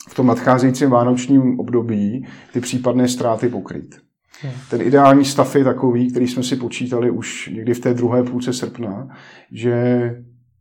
[0.08, 4.00] v tom nadcházejícím vánočním období ty případné ztráty pokryt.
[4.40, 4.52] Hmm.
[4.70, 8.52] Ten ideální stav je takový, který jsme si počítali už někdy v té druhé půlce
[8.52, 9.08] srpna,
[9.52, 10.10] že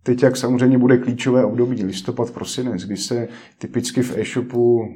[0.04, 3.28] teď, jak samozřejmě bude klíčové období, listopad, prosinec, kdy se
[3.58, 4.88] typicky v e-shopu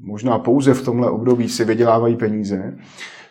[0.00, 2.76] možná pouze v tomhle období si vydělávají peníze,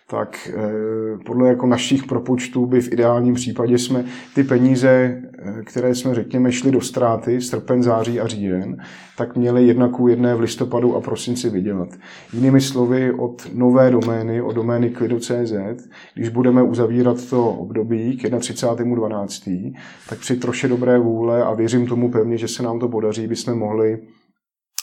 [0.07, 5.95] tak eh, podle jako našich propočtů by v ideálním případě jsme ty peníze, eh, které
[5.95, 8.77] jsme řekněme šli do ztráty, srpen, září a říjen,
[9.17, 11.89] tak měli jedna ku jedné v listopadu a prosinci vydělat.
[12.33, 15.53] Jinými slovy, od nové domény, od domény klidu.cz,
[16.13, 19.73] když budeme uzavírat to období k 31.12.,
[20.09, 23.59] tak při troše dobré vůle a věřím tomu pevně, že se nám to podaří, bychom
[23.59, 23.99] mohli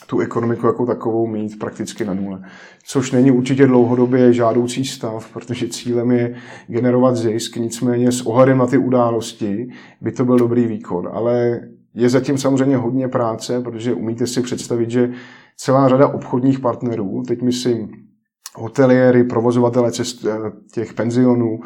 [0.06, 2.42] tu ekonomiku jako takovou mít prakticky na nule.
[2.84, 6.34] Což není určitě dlouhodobě žádoucí stav, protože cílem je
[6.66, 9.68] generovat zisk, nicméně s ohledem na ty události
[10.00, 11.08] by to byl dobrý výkon.
[11.12, 11.60] Ale
[11.94, 15.12] je zatím samozřejmě hodně práce, protože umíte si představit, že
[15.56, 17.90] celá řada obchodních partnerů, teď myslím
[18.54, 20.36] hoteliéry, provozovatele cest, eh,
[20.74, 21.60] těch penzionů,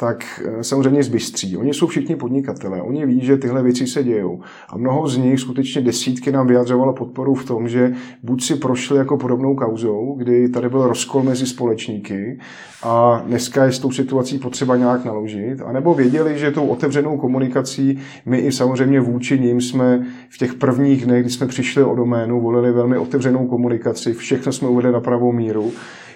[0.00, 1.56] tak eh, samozřejmě zbystří.
[1.56, 4.40] Oni jsou všichni podnikatelé, oni ví, že tyhle věci se dějou.
[4.68, 8.96] A mnoho z nich, skutečně desítky, nám vyjadřovalo podporu v tom, že buď si prošli
[8.96, 12.38] jako podobnou kauzou, kdy tady byl rozkol mezi společníky
[12.82, 17.98] a dneska je s tou situací potřeba nějak naložit, anebo věděli, že tou otevřenou komunikací
[18.26, 22.40] my i samozřejmě vůči ním jsme v těch prvních dnech, kdy jsme přišli o doménu,
[22.40, 25.72] volili velmi otevřenou komunikaci, všechno jsme uvedli na pravou míru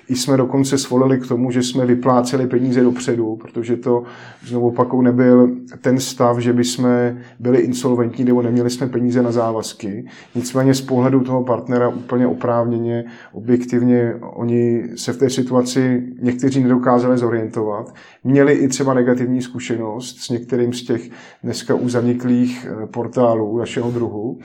[0.09, 4.03] jsme dokonce svolili k tomu, že jsme vypláceli peníze dopředu, protože to
[4.47, 9.33] znovu opakou nebyl ten stav, že by jsme byli insolventní nebo neměli jsme peníze na
[9.33, 10.07] závazky.
[10.35, 17.19] Nicméně z pohledu toho partnera úplně oprávněně, objektivně, oni se v té situaci někteří nedokázali
[17.19, 17.95] zorientovat.
[18.25, 21.11] Měli i třeba negativní zkušenost s některým z těch
[21.43, 24.38] dneska už zaniklých eh, portálů našeho druhu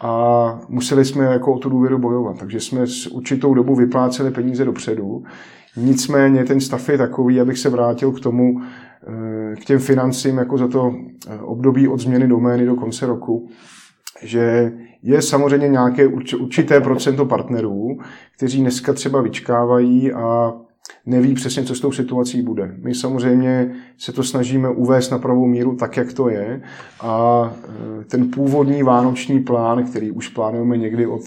[0.00, 2.38] a museli jsme jako o tu důvěru bojovat.
[2.38, 5.24] Takže jsme s určitou dobu vypláceli peníze dopředu.
[5.76, 10.58] Nicméně ten stav je takový, abych se vrátil k tomu, eh, k těm financím jako
[10.58, 10.94] za to
[11.28, 13.48] eh, období od změny domény do konce roku,
[14.22, 17.98] že je samozřejmě nějaké určité procento partnerů,
[18.36, 20.52] kteří dneska třeba vyčkávají a
[21.06, 22.74] neví přesně, co s tou situací bude.
[22.82, 26.62] My samozřejmě se to snažíme uvést na pravou míru tak, jak to je
[27.00, 27.44] a
[28.00, 31.22] e, ten původní vánoční plán, který už plánujeme někdy od,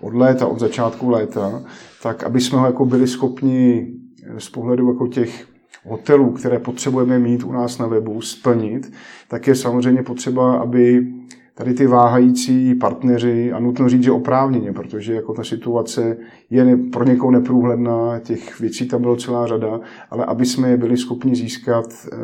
[0.00, 1.62] od léta, od začátku léta,
[2.02, 3.92] tak aby jsme ho jako byli schopni
[4.36, 5.46] e, z pohledu jako těch
[5.84, 8.92] hotelů, které potřebujeme mít u nás na webu, splnit,
[9.28, 11.06] tak je samozřejmě potřeba, aby
[11.54, 16.16] tady ty váhající partneři, a nutno říct, že oprávněně, protože jako ta situace
[16.50, 20.96] je pro někoho neprůhledná, těch věcí tam bylo celá řada, ale aby jsme je byli
[20.96, 22.16] schopni získat eh,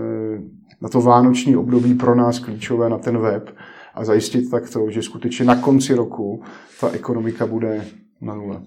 [0.81, 3.51] na to vánoční období pro nás klíčové na ten web
[3.95, 6.43] a zajistit tak to, že skutečně na konci roku
[6.81, 7.85] ta ekonomika bude
[8.21, 8.61] na nule.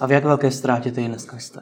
[0.00, 1.60] A v jak velké ztrátě ty dneska jste?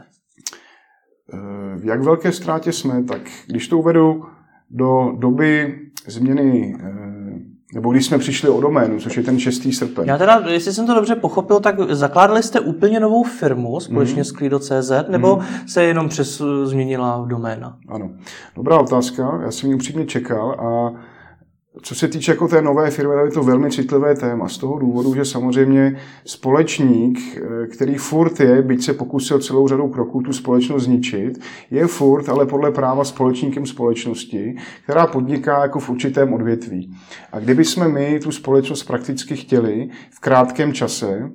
[1.32, 4.24] Eh, v jak velké ztrátě jsme, tak když to uvedu
[4.70, 7.27] do doby změny eh,
[7.74, 9.68] nebo když jsme přišli o doménu, což je ten 6.
[9.72, 10.08] srpen.
[10.08, 14.24] Já teda, jestli jsem to dobře pochopil, tak zakládali jste úplně novou firmu společně mm.
[14.24, 15.68] s Clido.cz, nebo mm.
[15.68, 17.76] se jenom přes změnila doména?
[17.88, 18.10] Ano.
[18.56, 20.92] Dobrá otázka, já jsem ji upřímně čekal a
[21.82, 25.14] co se týče jako té nové firmy, je to velmi citlivé téma z toho důvodu,
[25.14, 30.84] že samozřejmě společník, eh, který furt je, byť se pokusil celou řadu kroků tu společnost
[30.84, 36.96] zničit, je furt, ale podle práva společníkem společnosti, která podniká jako v určitém odvětví.
[37.32, 41.30] A kdyby jsme my tu společnost prakticky chtěli v krátkém čase,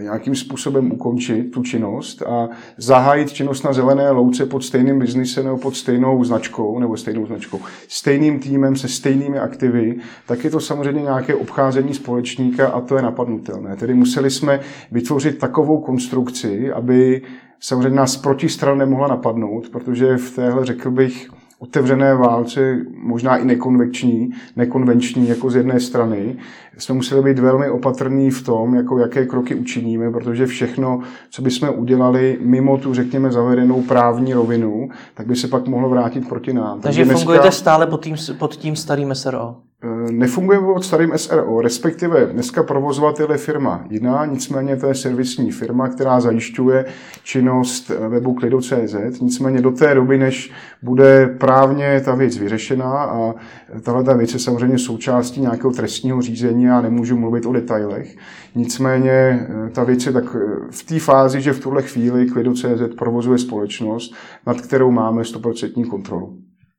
[0.00, 5.58] nějakým způsobem ukončit tu činnost a zahájit činnost na zelené louce pod stejným biznisem nebo
[5.58, 11.02] pod stejnou značkou, nebo stejnou značkou, stejným týmem se stejnými aktivy, tak je to samozřejmě
[11.02, 13.76] nějaké obcházení společníka a to je napadnutelné.
[13.76, 14.60] Tedy museli jsme
[14.92, 17.22] vytvořit takovou konstrukci, aby
[17.60, 24.30] samozřejmě nás protistrana nemohla napadnout, protože v téhle, řekl bych, otevřené válce, možná i nekonvenční,
[24.56, 26.36] nekonvenční jako z jedné strany,
[26.78, 31.68] jsme museli být velmi opatrní v tom, jako jaké kroky učiníme, protože všechno, co bychom
[31.76, 36.80] udělali mimo tu, řekněme, zavedenou právní rovinu, tak by se pak mohlo vrátit proti nám.
[36.80, 37.60] Takže, Takže fungujete dneska...
[37.60, 39.56] stále pod tím, pod tím starým SRO?
[39.82, 45.50] Eh, nefunguje pod starým SRO, respektive dneska provozovatel je firma jiná, nicméně to je servisní
[45.50, 46.84] firma, která zajišťuje
[47.22, 53.34] činnost webu Klido.cz, nicméně do té doby, než bude právně ta věc vyřešená a
[53.82, 58.16] tahle ta věc je samozřejmě součástí nějakého trestního řízení a nemůžu mluvit o detailech,
[58.54, 60.38] nicméně eh, ta věc je tak eh,
[60.70, 64.14] v té fázi, že v tuhle chvíli Klido.cz provozuje společnost,
[64.46, 66.38] nad kterou máme 100% kontrolu.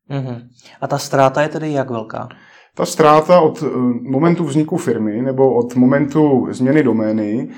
[0.10, 0.42] Uh-huh.
[0.82, 2.30] A ta ztráta je tedy jak velká?
[2.76, 3.64] Ta ztráta od
[4.02, 7.50] momentu vzniku firmy nebo od momentu změny domény,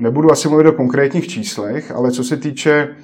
[0.00, 2.96] nebudu asi mluvit o konkrétních číslech, ale co se týče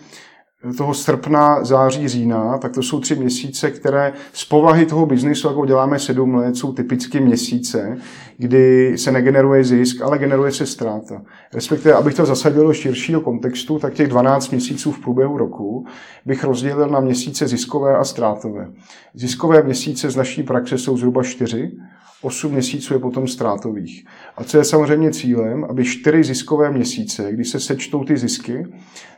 [0.77, 5.67] toho srpna, září, října, tak to jsou tři měsíce, které z povahy toho biznisu, jako
[5.67, 7.97] děláme sedm let, jsou typicky měsíce,
[8.37, 11.23] kdy se negeneruje zisk, ale generuje se ztráta.
[11.55, 15.87] Respektive, abych to zasadil do širšího kontextu, tak těch 12 měsíců v průběhu roku
[16.27, 18.71] bych rozdělil na měsíce ziskové a ztrátové.
[19.15, 21.73] Ziskové měsíce z naší praxe jsou zhruba 4,
[22.23, 24.05] 8 měsíců je potom ztrátových.
[24.37, 28.67] A co je samozřejmě cílem, aby 4 ziskové měsíce, kdy se sečtou ty zisky,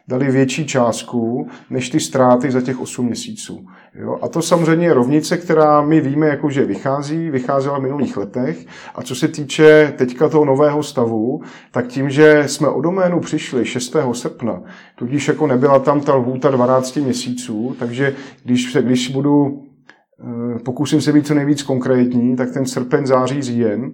[0.09, 3.67] dali větší částku než ty ztráty za těch 8 měsíců.
[3.95, 4.19] Jo?
[4.23, 8.67] A to samozřejmě je rovnice, která my víme, jako že vychází, vycházela v minulých letech.
[8.95, 13.67] A co se týče teďka toho nového stavu, tak tím, že jsme o doménu přišli
[13.67, 13.97] 6.
[14.13, 14.63] srpna,
[14.95, 19.63] tudíž jako nebyla tam ta lhůta 12 měsíců, takže když, když budu
[20.65, 23.93] pokusím se být co nejvíc konkrétní, tak ten srpen, září, říjen,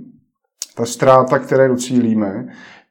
[0.75, 2.49] ta ztráta, které docílíme,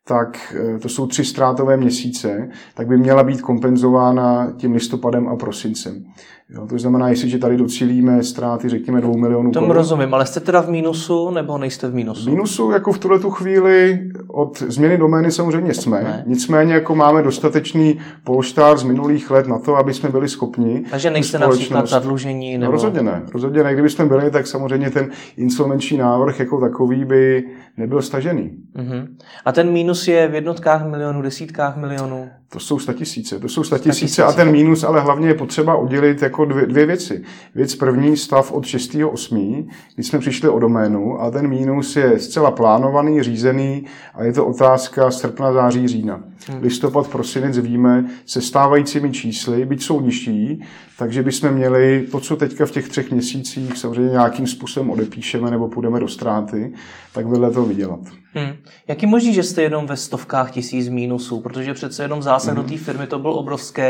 [0.07, 5.35] tak eh, to jsou tři ztrátové měsíce, tak by měla být kompenzována tím listopadem a
[5.35, 6.05] prosincem.
[6.49, 10.61] Jo, to znamená, jestliže tady docílíme ztráty, řekněme, dvou milionů Tomu rozumím, ale jste teda
[10.61, 12.23] v mínusu nebo nejste v mínusu?
[12.23, 16.03] V mínusu jako v tuhle tu chvíli od změny domény samozřejmě jsme.
[16.03, 16.23] Ne.
[16.27, 20.85] Nicméně jako máme dostatečný polštář z minulých let na to, aby jsme byli schopni.
[20.91, 22.53] Takže nejste například zadlužení?
[22.53, 22.65] No, nebo...
[22.65, 23.23] No, rozhodně ne.
[23.33, 23.73] Rozhodně ne.
[23.73, 27.43] Kdyby jsme byli, tak samozřejmě ten insolvenční návrh jako takový by
[27.77, 28.51] nebyl stažený.
[28.75, 29.07] Uh-huh.
[29.45, 32.29] A ten mínus je v jednotkách milionů, desítkách milionů?
[32.55, 33.39] To jsou statisíce.
[33.39, 37.23] To jsou statisíce a ten mínus, ale hlavně je potřeba oddělit jako dvě, dvě věci.
[37.55, 42.51] Věc první, stav od 6.8., kdy jsme přišli o doménu a ten mínus je zcela
[42.51, 46.23] plánovaný, řízený a je to otázka srpna, září, října.
[46.47, 46.61] Hmm.
[46.61, 50.63] Listopad, prosinec víme se stávajícími čísly, byť jsou nižší,
[50.97, 55.67] takže bychom měli to, co teďka v těch třech měsících samozřejmě nějakým způsobem odepíšeme nebo
[55.67, 56.73] půjdeme do ztráty,
[57.13, 57.99] tak vedle to vydělat.
[58.33, 58.53] Hmm.
[58.87, 61.41] Jak je možný, že jste jenom ve stovkách tisíc mínusů?
[61.41, 62.63] Protože přece jenom zásah hmm.
[62.63, 63.81] do té firmy to byl obrovský,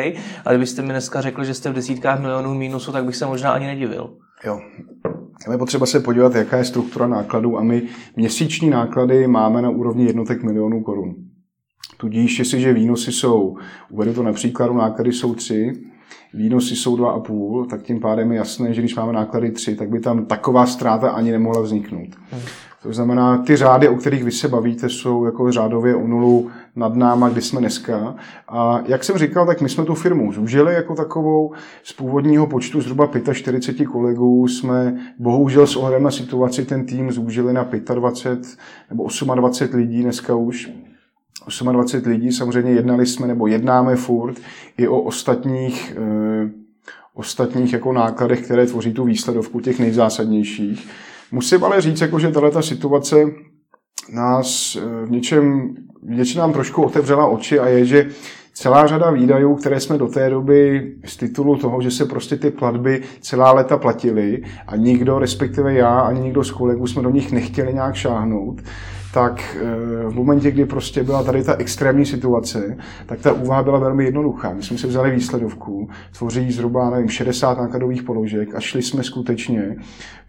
[0.46, 3.52] ale kdybyste mi dneska řekli, že jste v desítkách milionů mínusu, tak bych se možná
[3.52, 4.18] ani nedivil.
[4.46, 4.62] Jo.
[5.52, 7.82] Je potřeba se podívat, jaká je struktura nákladů a my
[8.16, 11.16] měsíční náklady máme na úrovni jednotek milionů korun.
[11.98, 13.58] Tudíž, jestliže výnosy jsou,
[13.90, 15.74] uvedu to například, náklady jsou tři,
[16.34, 20.00] výnosy jsou 2,5, tak tím pádem je jasné, že když máme náklady 3, tak by
[20.00, 22.10] tam taková ztráta ani nemohla vzniknout.
[22.84, 26.96] To znamená, ty řády, o kterých vy se bavíte, jsou jako řádově o nulu nad
[26.96, 28.16] náma, kdy jsme dneska.
[28.48, 31.54] A jak jsem říkal, tak my jsme tu firmu zúžili jako takovou.
[31.84, 37.54] Z původního počtu zhruba 45 kolegů jsme bohužel s ohledem na situaci ten tým zúžili
[37.54, 38.58] na 25
[38.90, 40.72] nebo 28 lidí dneska už.
[41.72, 44.38] 28 lidí, samozřejmě jednali jsme nebo jednáme furt
[44.78, 46.50] i o ostatních, e,
[47.14, 50.90] ostatních jako nákladech, které tvoří tu výsledovku těch nejzásadnějších.
[51.32, 53.16] Musím ale říct, jako, že tato situace
[54.14, 58.10] nás eh, v něčem, v nám trošku otevřela oči a je, že
[58.54, 62.52] celá řada výdajů, které jsme do té doby z titulu toho, že se prostě ty
[62.52, 67.32] platby celá léta platily a nikdo, respektive já ani nikdo z kolegů jsme do nich
[67.32, 68.62] nechtěli nějak šáhnout,
[69.16, 73.80] tak eh, v momentě, kdy prostě byla tady ta extrémní situace, tak ta úvaha byla
[73.80, 74.54] velmi jednoduchá.
[74.54, 79.76] My jsme si vzali výsledovku, tvoří zhruba, nevím, 60 nákladových položek a šli jsme skutečně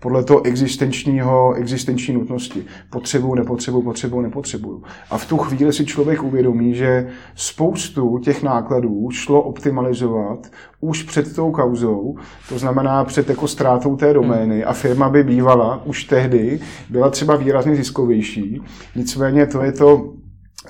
[0.00, 2.64] podle toho existenčního, existenční nutnosti.
[2.90, 4.82] Potřebuju, nepotřebuju, potřebuju, nepotřebuju.
[5.10, 11.36] A v tu chvíli si člověk uvědomí, že spoustu těch nákladů šlo optimalizovat už před
[11.36, 12.16] tou kauzou,
[12.48, 17.36] to znamená před jako ztrátou té domény a firma by bývala už tehdy, byla třeba
[17.36, 18.62] výrazně ziskovější.
[18.94, 20.12] Nicméně to je to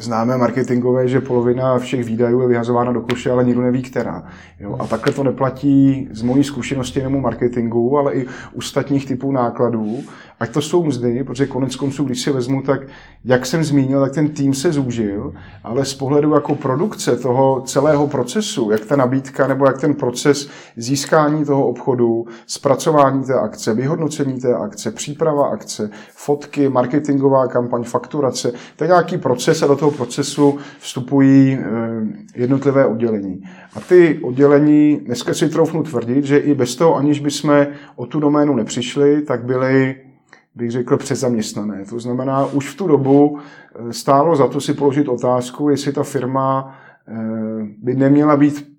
[0.02, 4.22] známé marketingové, že polovina všech výdajů je vyhazována do koše, ale nikdo neví, která.
[4.60, 4.76] Jo?
[4.78, 9.98] A takhle to neplatí z mojí zkušenosti jenom marketingu, ale i ostatních typů nákladů.
[10.40, 12.80] Ať to jsou mzdy, protože konec konců, když si vezmu, tak
[13.24, 15.32] jak jsem zmínil, tak ten tým se zúžil,
[15.64, 20.48] ale z pohledu jako produkce toho celého procesu, jak ta nabídka nebo jak ten proces
[20.76, 28.52] získání toho obchodu, zpracování té akce, vyhodnocení té akce, příprava akce, fotky, marketingová kampaň, fakturace,
[28.76, 31.66] to je nějaký proces a do toho procesu vstupují eh,
[32.34, 33.42] jednotlivé oddělení.
[33.74, 38.20] A ty oddělení, dneska si troufnu tvrdit, že i bez toho, aniž bychom o tu
[38.20, 39.96] doménu nepřišli, tak byly
[40.54, 41.84] bych řekl, přezaměstnané.
[41.90, 46.02] To znamená, už v tu dobu eh, stálo za to si položit otázku, jestli ta
[46.02, 47.14] firma eh,
[47.82, 48.75] by neměla být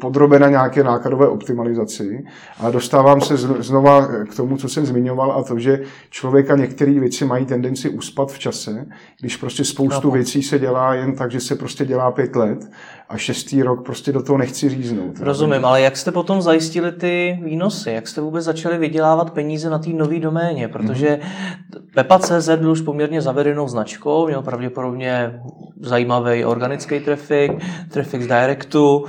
[0.00, 2.24] podrobena nějaké nákladové optimalizaci,
[2.58, 5.80] ale dostávám se znova k tomu, co jsem zmiňoval, a to, že
[6.10, 8.86] člověka některé věci mají tendenci uspat v čase,
[9.20, 12.70] když prostě spoustu no, věcí se dělá jen tak, že se prostě dělá pět let
[13.08, 15.20] a šestý rok prostě do toho nechci říznout.
[15.20, 17.90] Rozumím, ale jak jste potom zajistili ty výnosy?
[17.90, 20.68] Jak jste vůbec začali vydělávat peníze na té nové doméně?
[20.68, 21.82] Protože mm-hmm.
[21.94, 25.42] Pepa.cz byl už poměrně zavedenou značkou, měl pravděpodobně
[25.80, 27.52] zajímavý organický trafik,
[27.90, 29.04] trafik z Directu,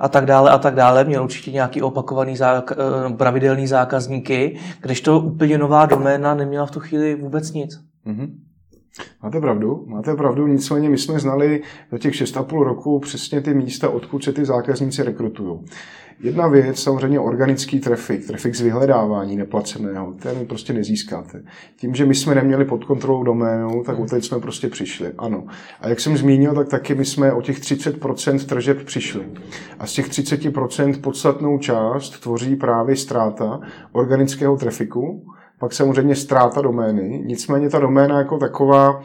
[0.00, 1.04] a tak dále a tak dále.
[1.04, 6.80] Měl určitě nějaký opakovaný zák- eh, pravidelný zákazníky, kdežto úplně nová doména neměla v tu
[6.80, 7.80] chvíli vůbec nic.
[8.06, 8.28] Mm-hmm.
[9.22, 13.90] Máte pravdu, máte pravdu, nicméně my jsme znali za těch 6,5 roku přesně ty místa,
[13.90, 15.58] odkud se ty zákazníci rekrutují.
[16.20, 21.42] Jedna věc, samozřejmě organický trafik, trafik z vyhledávání neplaceného, ten prostě nezískáte.
[21.76, 25.12] Tím, že my jsme neměli pod kontrolou doménu, tak o teď jsme prostě přišli.
[25.18, 25.46] Ano.
[25.80, 29.26] A jak jsem zmínil, tak taky my jsme o těch 30% tržeb přišli.
[29.78, 33.60] A z těch 30% podstatnou část tvoří právě ztráta
[33.92, 35.24] organického trafiku,
[35.58, 37.22] pak samozřejmě ztráta domény.
[37.26, 39.02] Nicméně ta doména jako taková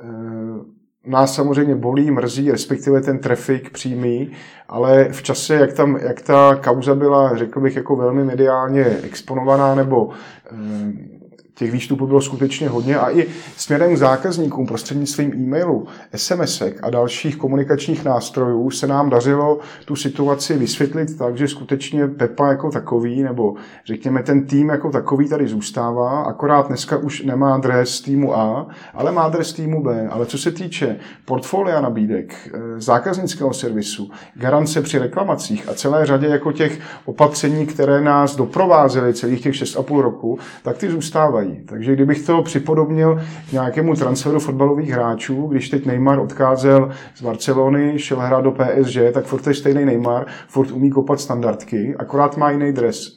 [0.00, 0.73] eh,
[1.06, 4.30] nás samozřejmě bolí, mrzí, respektive ten trafik přímý,
[4.68, 9.74] ale v čase, jak, tam, jak ta kauza byla, řekl bych, jako velmi mediálně exponovaná
[9.74, 10.10] nebo
[10.52, 11.14] eh,
[11.54, 13.26] těch výstupů bylo skutečně hodně a i
[13.56, 15.86] směrem k zákazníkům prostřednictvím e-mailu,
[16.16, 22.48] SMS a dalších komunikačních nástrojů se nám dařilo tu situaci vysvětlit tak, že skutečně Pepa
[22.48, 28.00] jako takový, nebo řekněme ten tým jako takový tady zůstává, akorát dneska už nemá dres
[28.00, 30.08] týmu A, ale má dres týmu B.
[30.10, 36.26] Ale co se týče portfolia nabídek, eh, zákaznického servisu, garance při reklamacích a celé řadě
[36.26, 41.66] jako těch opatření, které nás doprovázely celých těch 6,5 roku, tak ty zůstávají dělají.
[41.66, 47.98] Takže kdybych to připodobnil k nějakému transferu fotbalových hráčů, když teď Neymar odcházel z Barcelony,
[47.98, 52.50] šel hrát do PSG, tak furt je stejný Neymar, furt umí kopat standardky, akorát má
[52.50, 53.16] jiný dres.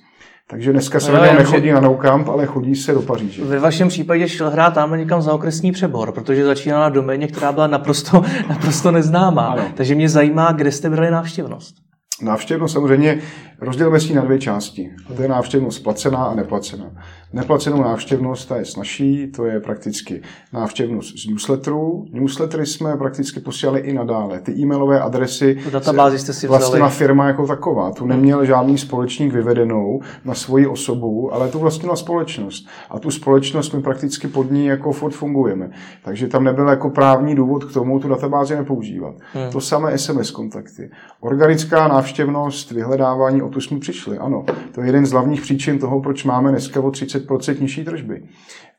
[0.49, 3.45] Takže dneska se no, nechodí na Nou Camp, ale chodí se do Paříže.
[3.45, 7.51] Ve vašem případě šel hrát tam někam za okresní přebor, protože začínala na doméně, která
[7.51, 9.47] byla naprosto, naprosto neznámá.
[9.47, 9.63] Ano.
[9.75, 11.75] Takže mě zajímá, kde jste brali návštěvnost.
[12.21, 13.19] Návštěvnost samozřejmě
[13.61, 14.91] rozdělíme si na dvě části.
[15.09, 16.91] A to je návštěvnost placená a neplacená.
[17.33, 20.21] Neplacenou návštěvnost ta je snažší, to je prakticky
[20.53, 22.05] návštěvnost z newsletterů.
[22.11, 24.39] Newslettery jsme prakticky posílali i nadále.
[24.39, 27.91] Ty e-mailové adresy databázi jste si vlastně na firma jako taková.
[27.91, 32.67] Tu neměl žádný společník vyvedenou na svoji osobu, ale tu vlastně na společnost.
[32.89, 35.69] A tu společnost my prakticky pod ní jako furt fungujeme.
[36.03, 39.15] Takže tam nebyl jako právní důvod k tomu tu databázi nepoužívat.
[39.33, 39.51] Hmm.
[39.51, 40.91] To samé SMS kontakty.
[41.19, 44.17] Organická návštěvnost, vyhledávání, o tu jsme přišli.
[44.17, 47.83] Ano, to je jeden z hlavních příčin toho, proč máme dneska o 30 30% nižší
[47.83, 48.23] tržby.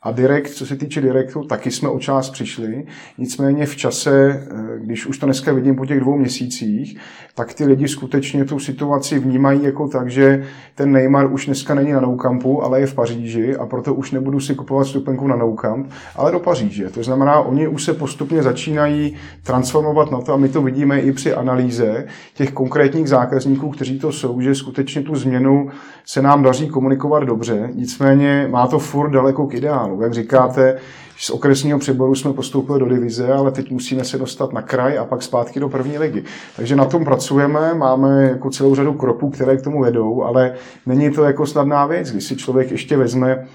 [0.02, 2.86] A direkt, co se týče direktu, taky jsme o část přišli.
[3.18, 6.98] Nicméně v čase, eh, když už to dneska vidím po těch dvou měsících,
[7.34, 10.44] tak ty lidi skutečně tu situaci vnímají jako tak, že
[10.74, 14.40] ten Neymar už dneska není na Noukampu, ale je v Paříži a proto už nebudu
[14.40, 16.90] si kupovat stupenku na Noukamp, ale do Paříže.
[16.90, 21.12] To znamená, oni už se postupně začínají transformovat na to a my to vidíme i
[21.12, 25.70] při analýze těch konkrétních zákazníků, kteří to jsou, že skutečně tu změnu
[26.04, 27.70] se nám daří komunikovat dobře.
[27.74, 30.02] Nicméně má to furt daleko k ideálu plánu.
[30.02, 30.78] Jak říkáte,
[31.16, 35.04] z okresního přeboru jsme postoupili do divize, ale teď musíme se dostat na kraj a
[35.04, 36.24] pak zpátky do první ligy.
[36.56, 40.54] Takže na tom pracujeme, máme jako celou řadu kroků, které k tomu vedou, ale
[40.86, 43.46] není to jako snadná věc, když si člověk ještě vezme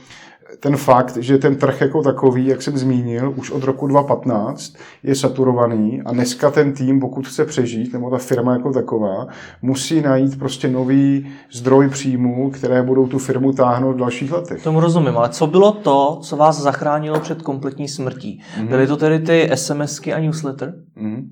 [0.60, 4.74] ten fakt, že ten trh jako takový, jak jsem zmínil, už od roku 2015
[5.04, 9.28] je saturovaný a dneska ten tým, pokud chce přežít, nebo ta firma jako taková,
[9.62, 14.64] musí najít prostě nový zdroj příjmů, které budou tu firmu táhnout v dalších letech.
[14.64, 18.42] Tomu rozumím, ale co bylo to, co vás zachránilo před kompletní smrtí?
[18.58, 18.68] Mm-hmm.
[18.68, 20.74] Byly to tedy ty SMSky a newsletter?
[20.98, 21.28] Mm-hmm.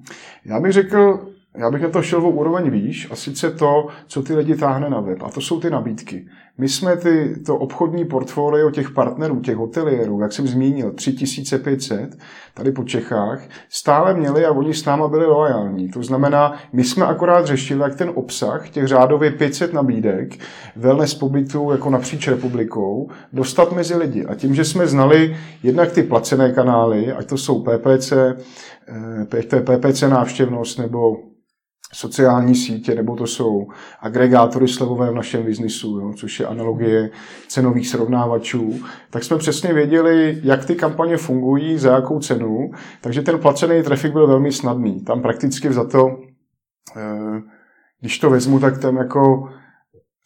[0.45, 1.19] Já bych řekl,
[1.57, 4.89] já bych na to šel o úroveň výš a sice to, co ty lidi táhne
[4.89, 5.23] na web.
[5.23, 6.25] A to jsou ty nabídky.
[6.57, 12.17] My jsme ty, to obchodní portfolio těch partnerů, těch hotelierů, jak jsem zmínil, 3500
[12.53, 15.89] tady po Čechách, stále měli a oni s náma byli loajální.
[15.89, 20.37] To znamená, my jsme akorát řešili, jak ten obsah těch řádově 500 nabídek
[20.75, 24.25] wellness pobytu jako napříč republikou dostat mezi lidi.
[24.25, 28.13] A tím, že jsme znali jednak ty placené kanály, ať to jsou PPC,
[29.31, 31.30] eh, PPC návštěvnost nebo
[31.93, 33.67] sociální sítě, nebo to jsou
[33.99, 37.09] agregátory slevové v našem biznisu, jo, což je analogie
[37.47, 38.79] cenových srovnávačů,
[39.09, 42.71] tak jsme přesně věděli, jak ty kampaně fungují, za jakou cenu,
[43.01, 45.01] takže ten placený trafik byl velmi snadný.
[45.01, 46.17] Tam prakticky za to,
[46.97, 47.41] eh,
[47.99, 49.49] když to vezmu, tak tam jako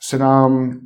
[0.02, 0.80] se nám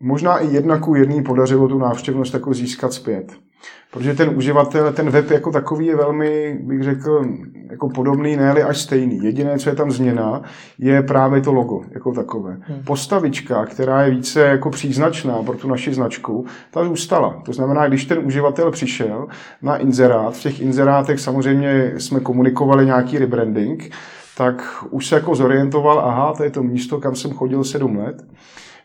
[0.00, 3.43] možná i jedna ku jedný podařilo tu návštěvnost jako získat zpět.
[3.90, 7.24] Protože ten uživatel, ten web jako takový je velmi, bych řekl,
[7.70, 9.24] jako podobný, ne až stejný.
[9.24, 10.42] Jediné, co je tam změna,
[10.78, 12.56] je právě to logo jako takové.
[12.60, 12.82] Hmm.
[12.84, 17.42] Postavička, která je více jako příznačná pro tu naši značku, ta zůstala.
[17.44, 19.26] To znamená, když ten uživatel přišel
[19.62, 23.90] na inzerát, v těch inzerátech samozřejmě jsme komunikovali nějaký rebranding,
[24.36, 28.24] tak už se jako zorientoval, aha, to je to místo, kam jsem chodil sedm let.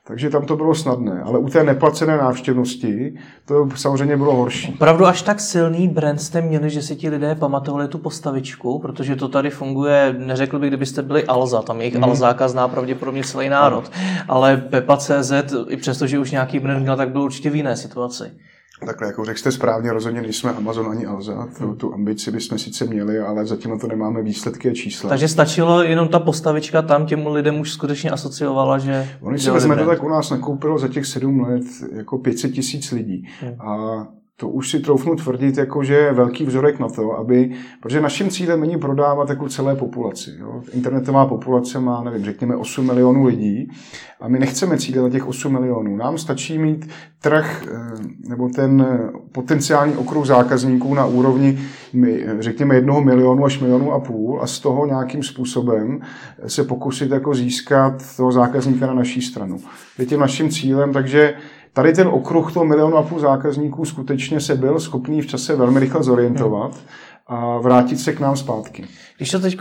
[0.10, 3.14] Takže tam to bylo snadné, ale u té neplacené návštěvnosti
[3.45, 4.74] to samozřejmě bylo horší.
[4.74, 9.16] Opravdu až tak silný brand jste měli, že si ti lidé pamatovali tu postavičku, protože
[9.16, 12.03] to tady funguje, neřekl bych, kdybyste byli Alza, tam jejich mm.
[12.03, 13.91] Alzáka zná pravděpodobně celý národ,
[14.28, 15.32] ale Pepa.cz,
[15.68, 18.24] i přesto, že už nějaký brand měl, tak byl určitě v jiné situaci.
[18.86, 21.47] Takhle, jako řekl jste správně, rozhodně nejsme Amazon ani Alza.
[21.57, 25.09] Tu, tu ambici bychom sice měli, ale zatím na to nemáme výsledky a čísla.
[25.09, 29.09] Takže stačilo jenom ta postavička tam těm lidem už skutečně asociovala, že...
[29.21, 32.91] Oni si vezme to tak u nás nakoupilo za těch sedm let jako 500 tisíc
[32.91, 33.27] lidí.
[33.41, 33.61] Hmm.
[33.61, 34.07] A
[34.39, 38.29] to už si troufnu tvrdit, jako že je velký vzorek na to, aby, protože naším
[38.29, 40.31] cílem není prodávat jako celé populaci.
[40.39, 40.61] Jo.
[40.73, 43.71] Internetová populace má, nevím, řekněme 8 milionů lidí
[44.21, 45.95] a my nechceme cílit na těch 8 milionů.
[45.95, 46.89] Nám stačí mít
[47.21, 47.77] trh eh,
[48.29, 48.99] nebo ten
[49.31, 51.59] potenciální okruh zákazníků na úrovni,
[52.39, 55.99] řekněme, jednoho milionu až milionu a půl a z toho nějakým způsobem
[56.47, 59.57] se pokusit jako získat toho zákazníka na naší stranu.
[59.97, 61.33] Je tím naším cílem, takže
[61.80, 65.80] Tady ten okruh toho milionu a půl zákazníků skutečně se byl schopný v čase velmi
[65.80, 66.80] rychle zorientovat
[67.27, 68.88] a vrátit se k nám zpátky.
[69.17, 69.57] Když to teď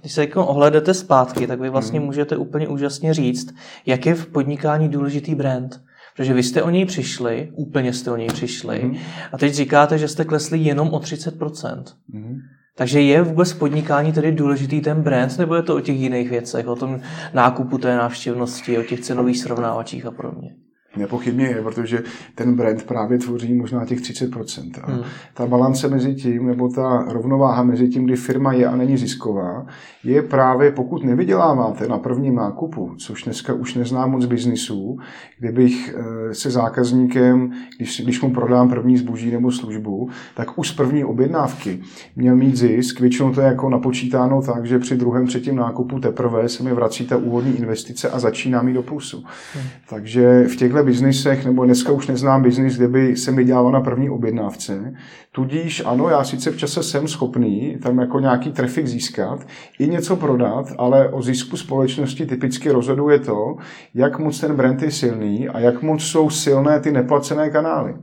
[0.00, 2.06] když se jako ohledete zpátky, tak vy vlastně hmm.
[2.06, 3.54] můžete úplně úžasně říct,
[3.86, 5.80] jak je v podnikání důležitý brand.
[6.16, 8.96] Protože vy jste o něj přišli, úplně jste o něj přišli, hmm.
[9.32, 11.82] a teď říkáte, že jste klesli jenom o 30%.
[12.12, 12.38] Hmm.
[12.76, 16.30] Takže je vůbec v podnikání tedy důležitý ten brand, nebo je to o těch jiných
[16.30, 17.00] věcech, o tom
[17.34, 20.65] nákupu té návštěvnosti, o těch cenových srovnávačích a podobně?
[20.96, 22.02] Nepochybně je, protože
[22.34, 24.70] ten brand právě tvoří možná těch 30%.
[24.82, 25.02] A hmm.
[25.34, 29.66] ta balance mezi tím, nebo ta rovnováha mezi tím, kdy firma je a není zisková,
[30.04, 34.98] je právě, pokud nevyděláváte na prvním nákupu, což dneska už neznám moc biznisů,
[35.38, 40.72] kdybych eh, se zákazníkem, když, když mu prodám první zboží nebo službu, tak už z
[40.72, 41.80] první objednávky
[42.16, 43.00] měl mít zisk.
[43.00, 47.06] Většinou to je jako napočítáno tak, že při druhém, třetím nákupu teprve se mi vrací
[47.06, 49.24] ta úvodní investice a začíná mít do plusu.
[49.54, 49.64] Hmm.
[49.88, 53.80] Takže v těchto biznisech, nebo dneska už neznám biznis, kde by se mi dělalo na
[53.80, 54.94] první objednávce.
[55.32, 59.46] Tudíž ano, já sice v čase jsem schopný tam jako nějaký trafik získat,
[59.78, 63.56] i něco prodat, ale o zisku společnosti typicky rozhoduje to,
[63.94, 67.94] jak moc ten brand je silný a jak moc jsou silné ty neplacené kanály.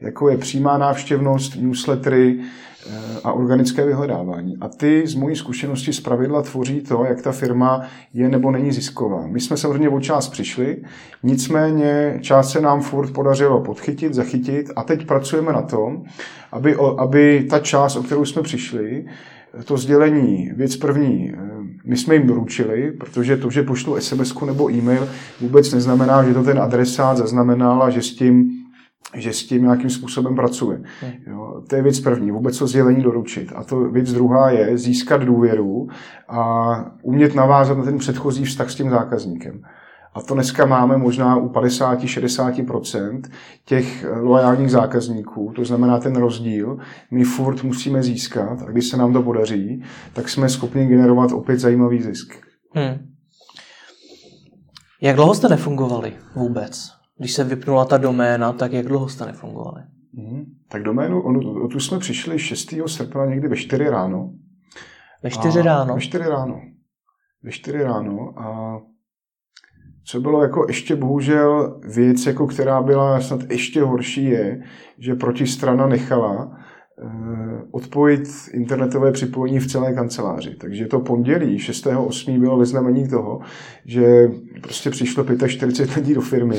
[0.00, 2.40] Jako je přímá návštěvnost, newslettery,
[3.24, 4.56] a organické vyhledávání.
[4.60, 7.82] A ty z mojí zkušenosti z pravidla tvoří to, jak ta firma
[8.14, 9.26] je nebo není zisková.
[9.26, 10.76] My jsme samozřejmě o část přišli,
[11.22, 16.02] nicméně část se nám furt podařilo podchytit, zachytit a teď pracujeme na tom,
[16.52, 19.04] aby, aby ta část, o kterou jsme přišli,
[19.64, 21.38] to sdělení, věc první, eh,
[21.84, 25.08] my jsme jim doručili, protože to, že pošlu SMS nebo e-mail,
[25.40, 28.63] vůbec neznamená, že to ten adresát zaznamenal a že s tím
[29.14, 30.82] že s tím nějakým způsobem pracuje.
[31.00, 31.12] Hmm.
[31.26, 33.52] Jo, to je věc první, vůbec to sdělení doručit.
[33.56, 35.88] A to věc druhá je získat důvěru
[36.28, 39.62] a umět navázat na ten předchozí vztah s tím zákazníkem.
[40.14, 43.22] A to dneska máme možná u 50-60%
[43.64, 46.78] těch loajálních zákazníků, to znamená ten rozdíl,
[47.10, 51.58] my furt musíme získat a když se nám to podaří, tak jsme schopni generovat opět
[51.58, 52.34] zajímavý zisk.
[52.74, 53.14] Hmm.
[55.00, 57.03] Jak dlouho jste nefungovali vůbec?
[57.18, 59.82] Když se vypnula ta doména, tak jak dlouho jste nefungovali?
[60.16, 60.44] Hmm.
[60.68, 62.74] Tak doménu, on, tu jsme přišli 6.
[62.86, 64.32] srpna někdy ve 4 ráno.
[65.22, 65.94] Ve 4 ráno?
[65.94, 66.60] Ve 4 ráno.
[67.42, 68.78] Ve 4 ráno a
[70.06, 74.62] co bylo jako ještě bohužel věc, jako která byla snad ještě horší, je,
[74.98, 76.58] že protistrana nechala
[77.70, 80.56] odpojit internetové připojení v celé kanceláři.
[80.60, 82.40] Takže to pondělí 6.8.
[82.40, 83.40] bylo ve znamení toho,
[83.84, 84.28] že
[84.62, 86.56] prostě přišlo 45 lidí do firmy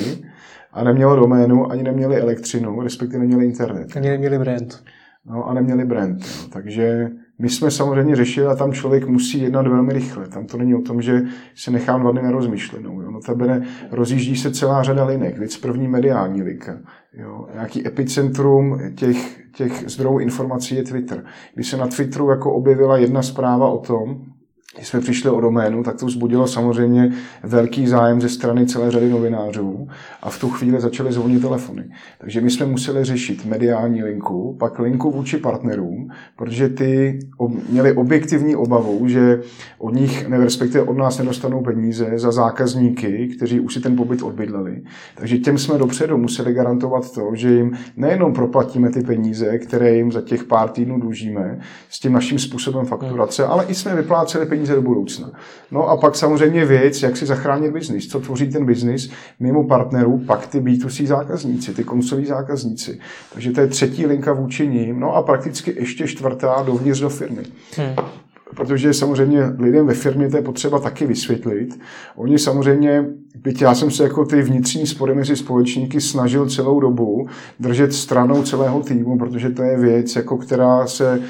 [0.71, 3.87] a nemělo doménu, ani neměli elektřinu, respektive neměli internet.
[3.95, 4.83] Ani neměli brand.
[5.25, 6.19] No a neměli brand.
[6.19, 6.49] No.
[6.49, 7.09] Takže
[7.39, 10.27] my jsme samozřejmě řešili a tam člověk musí jednat velmi rychle.
[10.27, 11.21] Tam to není o tom, že
[11.55, 13.01] se nechám dva dny na rozmyšlenou.
[13.01, 13.19] Jo.
[13.25, 13.61] tebe
[13.91, 15.39] rozjíždí se celá řada linek.
[15.39, 16.77] Víc první mediální linka.
[17.13, 17.47] Jo.
[17.53, 21.25] Nějaký epicentrum těch, těch zdrojů informací je Twitter.
[21.53, 24.25] Když se na Twitteru jako objevila jedna zpráva o tom,
[24.75, 27.11] když jsme přišli o doménu, tak to vzbudilo samozřejmě
[27.43, 29.87] velký zájem ze strany celé řady novinářů
[30.21, 31.83] a v tu chvíli začaly zvonit telefony.
[32.17, 37.19] Takže my jsme museli řešit mediální linku, pak linku vůči partnerům, protože ty
[37.69, 39.41] měli objektivní obavu, že
[39.77, 44.23] od nich, ne, respektive od nás nedostanou peníze za zákazníky, kteří už si ten pobyt
[44.23, 44.81] odbydleli.
[45.15, 50.11] Takže těm jsme dopředu museli garantovat to, že jim nejenom proplatíme ty peníze, které jim
[50.11, 51.59] za těch pár týdnů dlužíme
[51.89, 55.31] s tím naším způsobem fakturace, ale i jsme vypláceli peníze peníze do budoucna.
[55.71, 60.17] No a pak samozřejmě věc, jak si zachránit biznis, co tvoří ten biznis mimo partnerů,
[60.17, 62.99] pak ty B2C zákazníci, ty koncoví zákazníci.
[63.33, 67.43] Takže to je třetí linka vůči ním, no a prakticky ještě čtvrtá dovnitř do firmy.
[67.77, 67.95] Hmm
[68.55, 71.79] protože samozřejmě lidem ve firmě to je potřeba taky vysvětlit.
[72.15, 73.05] Oni samozřejmě,
[73.43, 77.27] byť já jsem se jako ty vnitřní spory mezi společníky snažil celou dobu
[77.59, 81.21] držet stranou celého týmu, protože to je věc, jako která se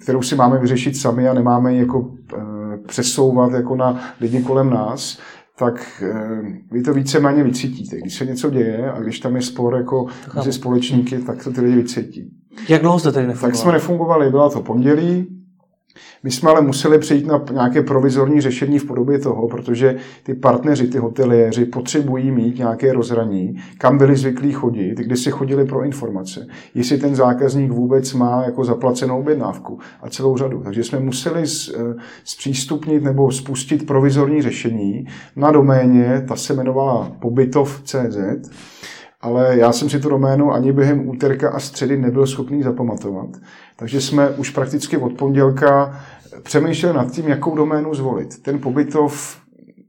[0.00, 2.38] kterou si máme vyřešit sami a nemáme ji jako eh,
[2.86, 5.18] přesouvat jako na lidi kolem nás,
[5.58, 7.96] tak eh, vy to víceméně vycítíte.
[7.96, 10.06] Když se něco děje a když tam je spor jako
[10.36, 12.30] mezi společníky, tak to ty lidi vycítí.
[12.68, 13.52] Jak dlouho jste tady nefungovali?
[13.52, 15.37] Tak jsme nefungovali, byla to pondělí,
[16.22, 20.86] my jsme ale museli přejít na nějaké provizorní řešení v podobě toho, protože ty partneři,
[20.86, 26.46] ty hoteliéři potřebují mít nějaké rozhraní, kam byli zvyklí chodit, kde si chodili pro informace,
[26.74, 30.60] jestli ten zákazník vůbec má jako zaplacenou objednávku a celou řadu.
[30.64, 31.78] Takže jsme museli eh,
[32.24, 38.18] zpřístupnit nebo spustit provizorní řešení na doméně, ta se jmenovala pobytov.cz,
[39.20, 43.28] ale já jsem si tu doménu ani během úterka a středy nebyl schopný zapamatovat.
[43.76, 46.00] Takže jsme už prakticky od pondělka
[46.42, 48.42] přemýšleli nad tím, jakou doménu zvolit.
[48.42, 49.40] Ten pobytov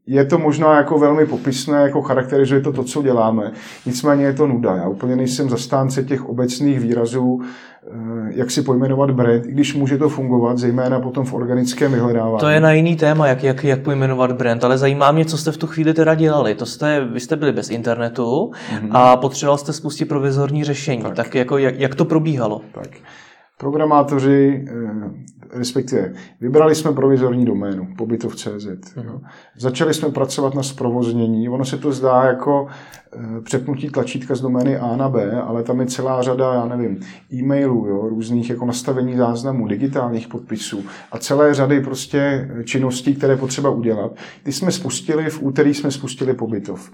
[0.09, 3.51] je to možná jako velmi popisné, jako charakterizuje to to, co děláme.
[3.85, 4.75] Nicméně je to nuda.
[4.75, 7.89] Já úplně nejsem zastánce těch obecných výrazů, eh,
[8.29, 12.39] jak si pojmenovat brand, i když může to fungovat, zejména potom v organickém vyhledávání.
[12.39, 15.51] To je na jiný téma, jak, jak, jak pojmenovat brand, ale zajímá mě, co jste
[15.51, 16.55] v tu chvíli teda dělali.
[16.55, 18.89] To jste, vy jste byli bez internetu mm-hmm.
[18.91, 21.01] a potřeboval jste spustit provizorní řešení.
[21.01, 22.61] Tak, tak jako, jak, jak to probíhalo?
[22.71, 22.89] Tak.
[23.57, 28.95] Programátoři, eh, respektive vybrali jsme provizorní doménu, pobytov.cz.
[28.95, 29.21] Mhm.
[29.57, 31.49] Začali jsme pracovat na zprovoznění.
[31.49, 32.67] Ono se to zdá jako
[33.13, 36.99] eh, přepnutí tlačítka z domény A na B, ale tam je celá řada, já nevím,
[37.33, 43.69] e-mailů, jo, různých jako nastavení záznamů, digitálních podpisů a celé řady prostě činností, které potřeba
[43.69, 44.11] udělat.
[44.43, 46.91] Ty jsme spustili, v úterý jsme spustili pobytov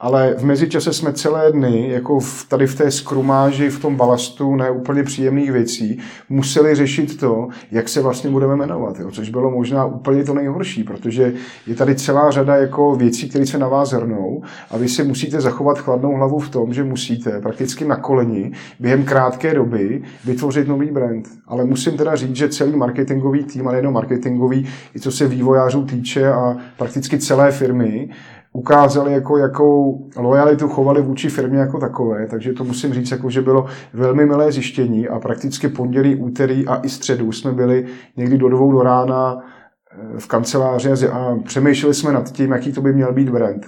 [0.00, 4.56] ale v mezičase jsme celé dny, jako v, tady v té skrumáži, v tom balastu
[4.56, 9.10] neúplně příjemných věcí, museli řešit to, jak se vlastně budeme jmenovat, jo?
[9.10, 11.32] což bylo možná úplně to nejhorší, protože
[11.66, 15.40] je tady celá řada jako věcí, které se na vás hrnou a vy si musíte
[15.40, 20.90] zachovat chladnou hlavu v tom, že musíte prakticky na koleni během krátké doby vytvořit nový
[20.90, 21.28] brand.
[21.46, 24.66] Ale musím teda říct, že celý marketingový tým, ale jenom marketingový,
[24.96, 28.08] i co se vývojářů týče a prakticky celé firmy,
[28.56, 33.42] ukázali, jako, jakou lojalitu chovali vůči firmě jako takové, takže to musím říct, jako, že
[33.42, 37.86] bylo velmi milé zjištění a prakticky pondělí, úterý a i středu jsme byli
[38.16, 42.80] někdy do dvou do rána eh, v kanceláři a přemýšleli jsme nad tím, jaký to
[42.80, 43.66] by měl být brand.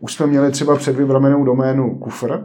[0.00, 2.44] Už jsme měli třeba předvybramenou doménu kufr,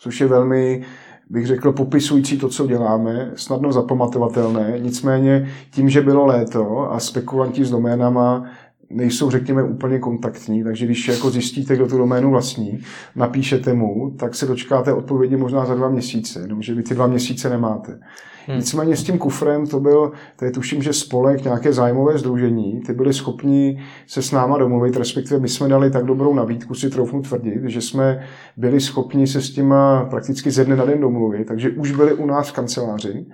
[0.00, 0.84] což je velmi
[1.30, 4.74] bych řekl, popisující to, co děláme, snadno zapamatovatelné.
[4.78, 8.44] Nicméně tím, že bylo léto a spekulanti s doménama
[8.94, 12.82] nejsou, řekněme, úplně kontaktní, takže když jako zjistíte, kdo tu doménu vlastní,
[13.16, 17.50] napíšete mu, tak se dočkáte odpovědi možná za dva měsíce, jenomže vy ty dva měsíce
[17.50, 18.00] nemáte.
[18.46, 18.56] Hmm.
[18.56, 22.92] Nicméně s tím kufrem to byl, to je tuším, že spolek, nějaké zájmové združení, ty
[22.92, 27.22] byli schopni se s náma domluvit, respektive my jsme dali tak dobrou nabídku, si troufnu
[27.22, 28.26] tvrdit, že jsme
[28.56, 29.74] byli schopni se s tím
[30.10, 33.26] prakticky ze dne na den domluvit, takže už byli u nás v kanceláři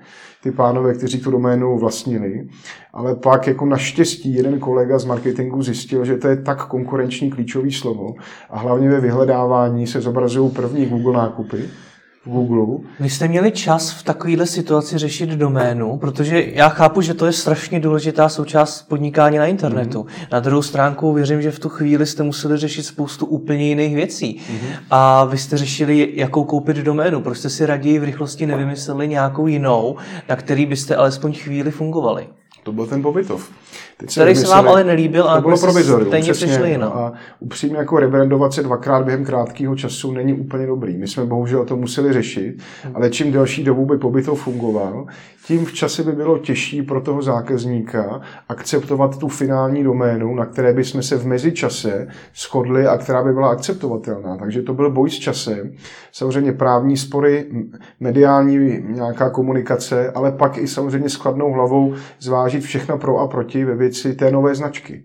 [0.43, 2.49] ty pánové, kteří tu doménu vlastnili,
[2.93, 7.73] ale pak jako naštěstí jeden kolega z marketingu zjistil, že to je tak konkurenční klíčový
[7.73, 8.15] slovo
[8.51, 11.65] a hlavně ve vyhledávání se zobrazují první Google nákupy,
[12.27, 12.89] v Google.
[13.01, 17.33] Vy jste měli čas v takovéhle situaci řešit doménu, protože já chápu, že to je
[17.33, 20.03] strašně důležitá součást podnikání na internetu.
[20.03, 20.27] Mm-hmm.
[20.33, 24.41] Na druhou stránku věřím, že v tu chvíli jste museli řešit spoustu úplně jiných věcí.
[24.41, 24.77] Mm-hmm.
[24.91, 27.21] A vy jste řešili, jakou koupit doménu.
[27.21, 29.97] Proč jste si raději v rychlosti nevymysleli nějakou jinou,
[30.29, 32.27] na který byste alespoň chvíli fungovali?
[32.63, 33.51] To byl ten pobytov.
[33.97, 36.93] Teď který se vám ale nelíbil a to bylo provizorium, stejně přišli jinak.
[36.95, 40.97] A upřímně jako rebrandovat se dvakrát během krátkého času není úplně dobrý.
[40.97, 42.97] My jsme bohužel to museli řešit, hmm.
[42.97, 45.07] ale čím delší dobu by pobytov fungoval,
[45.47, 50.73] tím v čase by bylo těžší pro toho zákazníka akceptovat tu finální doménu, na které
[50.73, 54.37] by jsme se v mezičase shodli a která by byla akceptovatelná.
[54.37, 55.73] Takže to byl boj s časem.
[56.13, 57.47] Samozřejmě právní spory,
[58.01, 63.65] mediální nějaká komunikace, ale pak i samozřejmě s chladnou hlavou zvážit všechno pro a proti
[63.65, 65.05] ve věci té nové značky.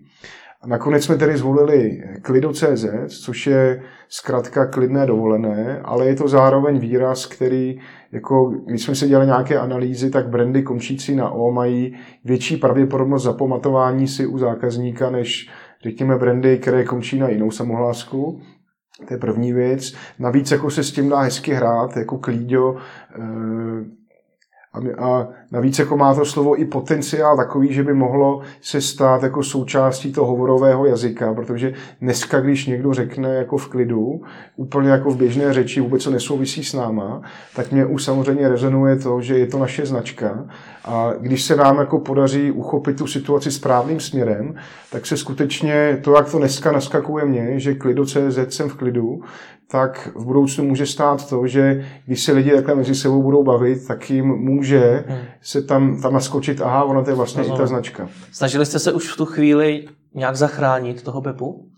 [0.62, 2.86] A nakonec jsme tedy zvolili Klido.cz,
[3.24, 7.80] což je zkrátka klidné dovolené, ale je to zároveň výraz, který,
[8.16, 13.22] jako když jsme si dělali nějaké analýzy, tak brandy končící na O mají větší pravděpodobnost
[13.22, 15.50] zapamatování si u zákazníka, než
[15.82, 18.40] řekněme brandy, které končí na jinou samohlásku.
[19.08, 19.94] To je první věc.
[20.18, 22.76] Navíc jako se s tím dá hezky hrát, jako klíďo,
[23.18, 23.96] eh,
[24.98, 29.42] a navíc jako má to slovo i potenciál takový, že by mohlo se stát jako
[29.42, 34.22] součástí toho hovorového jazyka, protože dneska, když někdo řekne jako v klidu,
[34.56, 37.22] úplně jako v běžné řeči, vůbec co nesouvisí s náma,
[37.56, 40.46] tak mě už samozřejmě rezonuje to, že je to naše značka
[40.84, 44.54] a když se nám jako podaří uchopit tu situaci správným směrem,
[44.92, 49.20] tak se skutečně to, jak to dneska naskakuje mě, že klido.cz jsem v klidu,
[49.68, 53.86] tak v budoucnu může stát to, že když se lidi takhle mezi sebou budou bavit,
[53.86, 55.18] tak jim může hmm.
[55.46, 58.08] Se tam, tam naskočit, aha, ona to je vlastně no, i ta značka.
[58.32, 61.68] Snažili jste se už v tu chvíli nějak zachránit toho Pepu?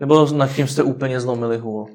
[0.00, 1.86] Nebo nad tím jste úplně zlomili hůl?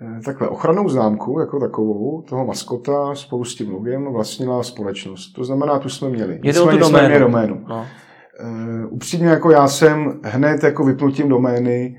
[0.00, 5.32] Eh, takhle, ochranou známku jako takovou, toho maskota spolu s tím logem vlastnila společnost.
[5.32, 6.40] To znamená, tu jsme měli.
[6.42, 7.18] Jde o tu doménu.
[7.18, 7.64] doménu.
[7.68, 7.86] No.
[8.42, 11.96] Uh, upřímně, jako já jsem hned jako vypnutím domény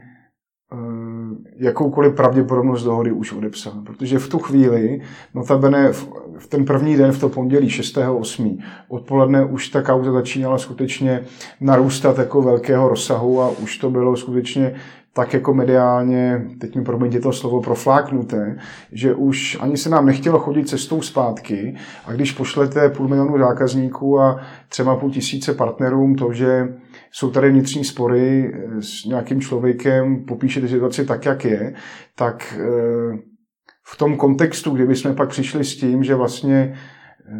[1.59, 3.73] jakoukoliv pravděpodobnost dohody už odepsal.
[3.85, 5.01] Protože v tu chvíli,
[5.35, 6.09] notabene v
[6.47, 8.57] ten první den, v to pondělí 6.8.
[8.87, 11.21] odpoledne už ta kauza začínala skutečně
[11.61, 14.75] narůstat jako velkého rozsahu a už to bylo skutečně
[15.13, 18.59] tak jako mediálně, teď mi promiňte to slovo, profláknuté,
[18.91, 21.75] že už ani se nám nechtělo chodit cestou zpátky
[22.05, 26.73] a když pošlete půl milionu zákazníků a třeba půl tisíce partnerům to, že
[27.11, 31.73] jsou tady vnitřní spory s nějakým člověkem, popíšete situaci tak, jak je,
[32.15, 33.17] tak eh,
[33.93, 36.77] v tom kontextu, kdyby jsme pak přišli s tím, že vlastně
[37.27, 37.33] eh,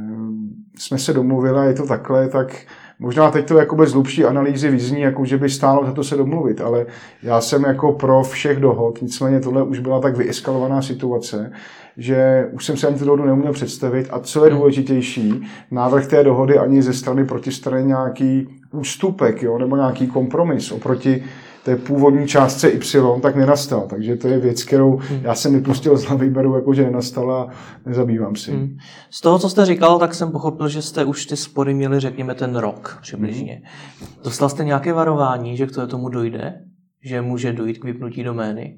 [0.78, 2.66] jsme se domluvili a je to takhle, tak
[3.02, 6.18] Možná teď to jako bez hlubší analýzy vyzní, jako že by stálo za to se
[6.18, 6.86] domluvit, ale
[7.24, 11.52] já jsem jako pro všech dohod, nicméně tohle už byla tak vyeskalovaná situace,
[11.98, 14.60] že už jsem se ani tu dohodu neuměl představit a co je hmm.
[14.60, 21.24] důležitější, návrh té dohody ani ze strany protistrany nějaký ústupek jo, nebo nějaký kompromis oproti
[21.70, 23.88] té původní částce Y, tak nenastal.
[23.90, 25.20] Takže to je věc, kterou hmm.
[25.24, 27.50] já jsem vypustil z hlavy, beru jako, že nenastala a
[27.86, 28.52] nezabývám si.
[28.52, 28.78] Hmm.
[29.10, 32.36] Z toho, co jste říkal, tak jsem pochopil, že jste už ty spory měli, řekněme,
[32.36, 33.62] ten rok přibližně.
[34.00, 34.10] Hmm.
[34.24, 36.54] Dostal jste nějaké varování, že k tomu dojde?
[37.06, 38.78] Že může dojít k vypnutí domény?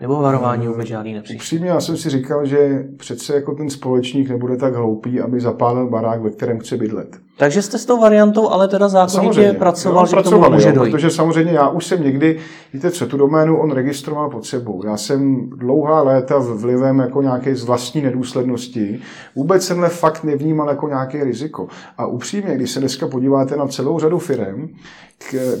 [0.00, 1.38] Nebo varování vůbec žádný nepřišlo?
[1.38, 5.90] Upřímně, já jsem si říkal, že přece jako ten společník nebude tak hloupý, aby zapálil
[5.90, 7.16] barák, ve kterém chce bydlet.
[7.40, 10.90] Takže jste s tou variantou ale teda zákonitě pracoval, že pracoval, tomu může jo, dojít.
[10.90, 12.38] Protože samozřejmě já už jsem někdy,
[12.72, 14.86] víte co, tu doménu on registroval pod sebou.
[14.86, 19.00] Já jsem dlouhá léta vlivem jako nějaké z vlastní nedůslednosti
[19.36, 21.68] vůbec tenhle fakt nevnímal jako nějaké riziko.
[21.98, 24.68] A upřímně, když se dneska podíváte na celou řadu firm,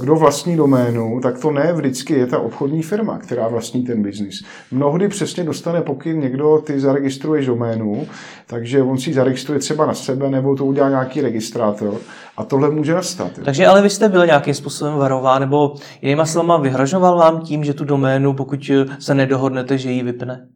[0.00, 4.34] kdo vlastní doménu, tak to ne vždycky je ta obchodní firma, která vlastní ten biznis.
[4.70, 8.06] Mnohdy přesně dostane pokyn někdo, ty zaregistruješ doménu,
[8.46, 11.94] takže on si ji zaregistruje třeba na sebe, nebo to udělá nějaký registrátor
[12.36, 13.32] a tohle může nastat.
[13.44, 17.74] Takže ale vy jste byl nějakým způsobem varován, nebo jinýma slovama vyhražoval vám tím, že
[17.74, 20.46] tu doménu, pokud se nedohodnete, že ji vypne?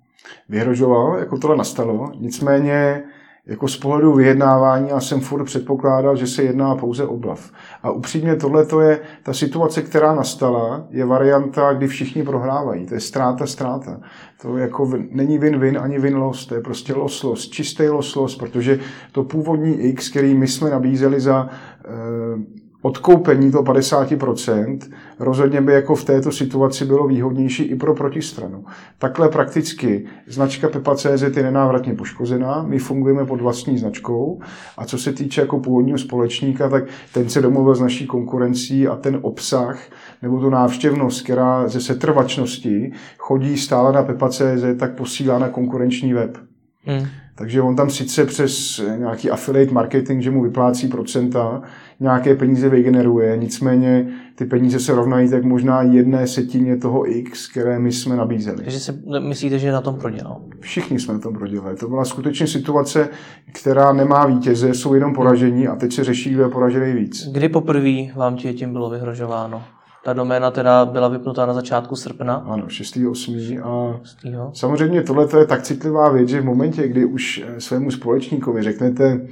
[0.48, 3.02] Vyhrožoval, jako tohle nastalo, nicméně
[3.46, 7.50] jako z pohledu vyjednávání já jsem furt předpokládal, že se jedná pouze obav.
[7.82, 12.86] A upřímně tohle je ta situace, která nastala, je varianta, kdy všichni prohrávají.
[12.86, 14.00] To je ztráta, ztráta.
[14.42, 18.80] To jako není win-win ani win-loss, to je prostě loss-loss, čistý loss-loss, protože
[19.12, 21.48] to původní X, který my jsme nabízeli za
[21.84, 24.78] eh, odkoupení toho 50%
[25.18, 28.64] rozhodně by jako v této situaci bylo výhodnější i pro protistranu.
[28.98, 34.40] Takhle prakticky značka Pepa.cz je nenávratně poškozená, my fungujeme pod vlastní značkou
[34.78, 38.96] a co se týče jako původního společníka, tak ten se domluvil s naší konkurencí a
[38.96, 39.78] ten obsah
[40.22, 46.38] nebo tu návštěvnost, která ze setrvačnosti chodí stále na Pepa.cz, tak posílá na konkurenční web.
[46.82, 47.06] Hmm.
[47.34, 51.62] Takže on tam sice přes nějaký affiliate marketing, že mu vyplácí procenta,
[52.00, 57.78] nějaké peníze vygeneruje, nicméně ty peníze se rovnají tak možná jedné setině toho X, které
[57.78, 58.56] my jsme nabízeli.
[58.56, 60.40] Takže si myslíte, že na tom prodělal?
[60.60, 61.76] Všichni jsme na tom prodělali.
[61.76, 63.08] To byla skutečně situace,
[63.52, 67.28] která nemá vítěze, jsou jenom poražení a teď se řeší, kdo je poražený víc.
[67.32, 69.62] Kdy poprvé vám tím bylo vyhrožováno?
[70.04, 72.34] Ta doména teda byla vypnutá na začátku srpna?
[72.34, 73.60] Ano, 6.8.
[73.64, 74.18] A 6.
[74.52, 79.26] samozřejmě tohle je tak citlivá věc, že v momentě, kdy už eh, svému společníkovi řeknete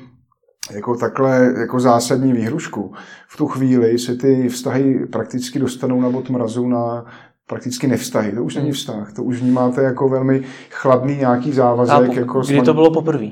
[0.70, 2.94] jako takhle jako zásadní výhrušku,
[3.28, 7.04] v tu chvíli se ty vztahy prakticky dostanou na bod mrazu na
[7.46, 8.32] prakticky nevztahy.
[8.32, 8.74] To už není hmm.
[8.74, 12.16] vztah, to už vnímáte jako velmi chladný nějaký závazek.
[12.16, 13.28] Jako kdy to bylo poprvé?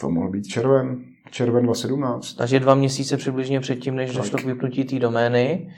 [0.00, 2.34] To mohl být červen červen 2017.
[2.34, 5.74] Takže dva měsíce přibližně předtím, než došlo k vypnutí té domény,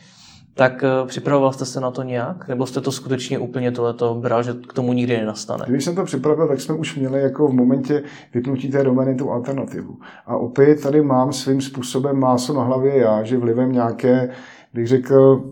[0.55, 2.49] tak eh, připravoval jste se na to nějak?
[2.49, 5.65] Nebo jste to skutečně úplně tohleto bral, že k tomu nikdy nenastane?
[5.69, 8.03] Když jsem to připravil, tak jsme už měli jako v momentě
[8.35, 9.99] vypnutí té domény tu alternativu.
[10.27, 14.31] A opět tady mám svým způsobem máslo na hlavě já, že vlivem nějaké,
[14.75, 15.45] bych řekl,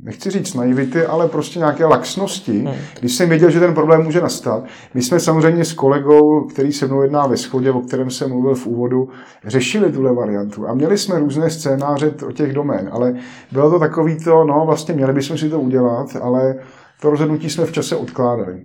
[0.00, 2.74] nechci říct naivity, ale prostě nějaké laxnosti, hmm.
[3.00, 4.64] když jsem věděl, že ten problém může nastat.
[4.94, 8.54] My jsme samozřejmě s kolegou, který se mnou jedná ve schodě, o kterém jsem mluvil
[8.54, 9.08] v úvodu,
[9.46, 13.14] řešili tuhle variantu a měli jsme různé scénáře o těch domén, ale
[13.52, 16.54] bylo to takový to, no vlastně měli bychom si to udělat, ale
[17.00, 18.62] to rozhodnutí jsme v čase odkládali.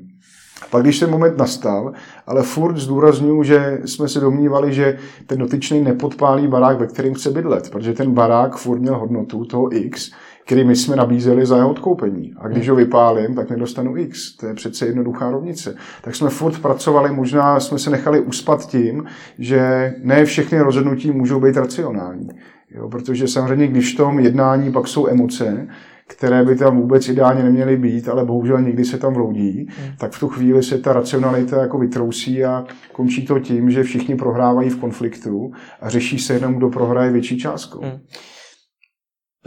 [0.71, 1.93] Pak, když ten moment nastal,
[2.27, 4.97] ale furt zdůraznuju, že jsme se domnívali, že
[5.27, 9.75] ten dotyčný nepodpálí barák, ve kterém chce bydlet, protože ten barák furt měl hodnotu toho
[9.75, 10.11] X,
[10.49, 12.33] který my jsme nabízeli za jeho odkoupení.
[12.37, 14.35] A když ho vypálím, tak nedostanu X.
[14.35, 15.75] To je přece jednoduchá rovnice.
[16.01, 19.03] Tak jsme furt pracovali, možná jsme se nechali uspat tím,
[19.39, 22.29] že ne všechny rozhodnutí můžou být racionální.
[22.71, 25.67] Jo, protože samozřejmě, když v tom jednání pak jsou emoce,
[26.07, 29.95] které by tam vůbec ideálně neměly být, ale bohužel někdy se tam vloudí, hmm.
[29.97, 34.15] tak v tu chvíli se ta racionalita jako vytrousí a končí to tím, že všichni
[34.15, 37.79] prohrávají v konfliktu a řeší se jenom, kdo prohraje větší částku.
[37.83, 37.99] Hmm.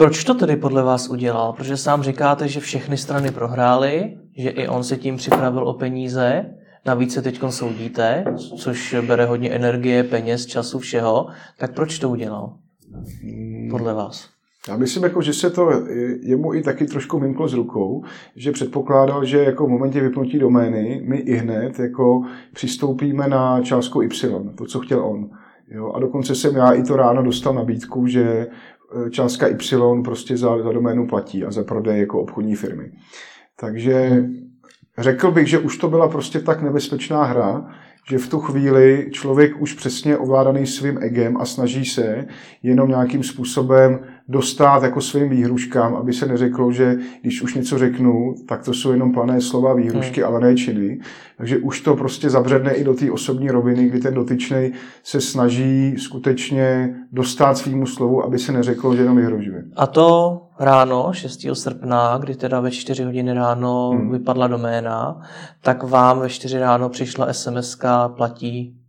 [0.02, 1.52] Proč to tedy podle vás udělal?
[1.52, 6.44] Protože sám říkáte, že všechny strany prohrály, že i on se tím připravil o peníze,
[6.86, 8.24] navíc se teď soudíte,
[8.56, 11.26] což bere hodně energie, peněz, času, všeho.
[11.58, 12.52] Tak proč to udělal?
[13.70, 14.28] Podle vás?
[14.68, 15.70] Já myslím, jako, že se to
[16.22, 18.04] jemu i taky trošku vymklo z rukou,
[18.36, 22.22] že předpokládal, že jako v momentě vypnutí domény my i hned jako
[22.54, 25.30] přistoupíme na částku Y, to, co chtěl on.
[25.68, 28.46] Jo, a dokonce jsem já i to ráno dostal nabídku, že
[29.10, 32.92] částka Y prostě za, za doménu platí a za prodej jako obchodní firmy.
[33.60, 34.24] Takže
[34.98, 37.74] řekl bych, že už to byla prostě tak nebezpečná hra,
[38.08, 42.26] že v tu chvíli člověk už přesně ovládaný svým egem a snaží se
[42.62, 48.34] jenom nějakým způsobem dostat jako svým výhruškám, aby se neřeklo, že když už něco řeknu,
[48.48, 50.30] tak to jsou jenom plané slova, výhrušky, hmm.
[50.30, 51.00] ale ne činy.
[51.36, 54.72] Takže už to prostě zabředne i do té osobní roviny, kdy ten dotyčný
[55.02, 59.64] se snaží skutečně dostat svýmu slovu, aby se neřeklo, že jenom vyhrožuje.
[59.76, 61.46] A to ráno, 6.
[61.52, 64.12] srpna, kdy teda ve 4 hodiny ráno hmm.
[64.12, 65.20] vypadla doména,
[65.60, 67.78] tak vám ve 4 ráno přišla SMS
[68.16, 68.81] platí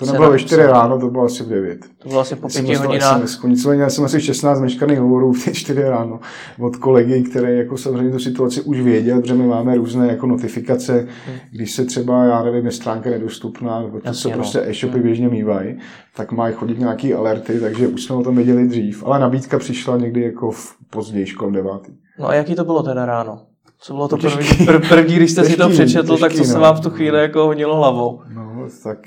[0.00, 1.80] to nebylo ve 4 ráno, to bylo asi v 9.
[1.98, 3.44] To bylo asi po 5 hodinách.
[3.44, 6.20] Nicméně já jsem asi 16 meškaných hovorů v 4 ráno
[6.60, 10.92] od kolegy, který jako samozřejmě tu situaci už věděl, protože my máme různé jako notifikace,
[11.26, 11.36] hmm.
[11.52, 14.34] když se třeba, já nevím, je stránka nedostupná, nebo to, co no.
[14.34, 15.02] prostě e-shopy hmm.
[15.02, 15.78] běžně mývají,
[16.16, 19.04] tak mají chodit nějaký alerty, takže už jsme o tom věděli dřív.
[19.06, 21.72] Ale nabídka přišla někdy jako v později školem 9.
[22.18, 23.42] No a jaký to bylo teda ráno?
[23.82, 26.54] Co bylo to první, první když jste těžký, si to přečetl, těžký, tak co se
[26.54, 26.60] no.
[26.60, 28.20] vám v tu chvíli jako honilo hlavou?
[28.34, 28.98] No, tak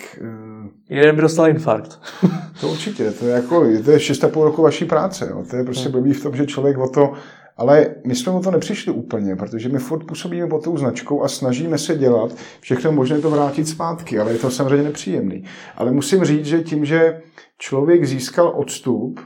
[0.90, 2.00] Jeden by dostal infarkt.
[2.62, 5.44] to určitě, to je jako, to je 6,5 roku vaší práce, jo.
[5.50, 7.14] to je prostě blbý v tom, že člověk o to,
[7.58, 11.28] ale my jsme o to nepřišli úplně, protože my furt působíme pod tou značkou a
[11.28, 15.44] snažíme se dělat všechno možné to vrátit zpátky, ale je to samozřejmě nepříjemný.
[15.76, 17.22] Ale musím říct, že tím, že
[17.58, 19.20] člověk získal odstup,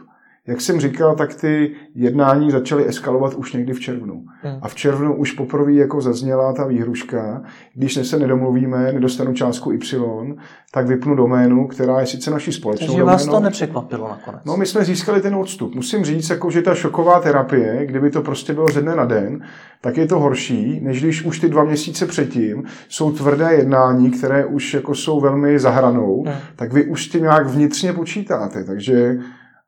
[0.47, 4.25] jak jsem říkal, tak ty jednání začaly eskalovat už někdy v červnu.
[4.41, 4.59] Hmm.
[4.61, 7.41] A v červnu už poprvé jako zazněla ta výhruška,
[7.73, 10.35] když se nedomluvíme, nedostanu částku Y,
[10.71, 14.41] tak vypnu doménu, která je sice naší společnou Takže vás to nepřekvapilo nakonec.
[14.45, 15.75] No, my jsme získali ten odstup.
[15.75, 19.41] Musím říct, jako, že ta šoková terapie, kdyby to prostě bylo ze dne na den,
[19.81, 24.45] tak je to horší, než když už ty dva měsíce předtím jsou tvrdé jednání, které
[24.45, 26.35] už jako jsou velmi zahranou, hmm.
[26.55, 28.63] tak vy už s tím nějak vnitřně počítáte.
[28.63, 29.17] Takže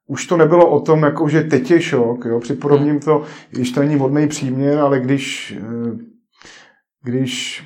[0.10, 2.26] už to nebylo o tom, jako, že teď je šok.
[2.26, 2.39] Jo?
[2.39, 2.99] Připodobním hmm.
[2.99, 5.97] to, když to není vodný příměr, ale když, eh,
[7.03, 7.64] když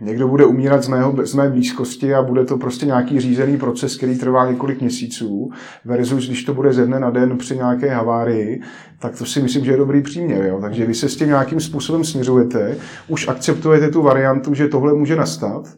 [0.00, 3.96] někdo bude umírat z, mého, z mé blízkosti a bude to prostě nějaký řízený proces,
[3.96, 5.50] který trvá několik měsíců,
[5.84, 8.62] versus když to bude ze dne na den při nějaké havárii,
[9.00, 10.44] tak to si myslím, že je dobrý příměr.
[10.44, 10.58] Jo?
[10.60, 12.76] Takže vy se s tím nějakým způsobem směřujete,
[13.08, 15.68] už akceptujete tu variantu, že tohle může nastat,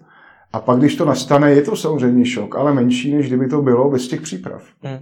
[0.52, 3.90] a pak, když to nastane, je to samozřejmě šok, ale menší, než kdyby to bylo
[3.90, 4.62] bez těch příprav.
[4.82, 4.98] Hmm.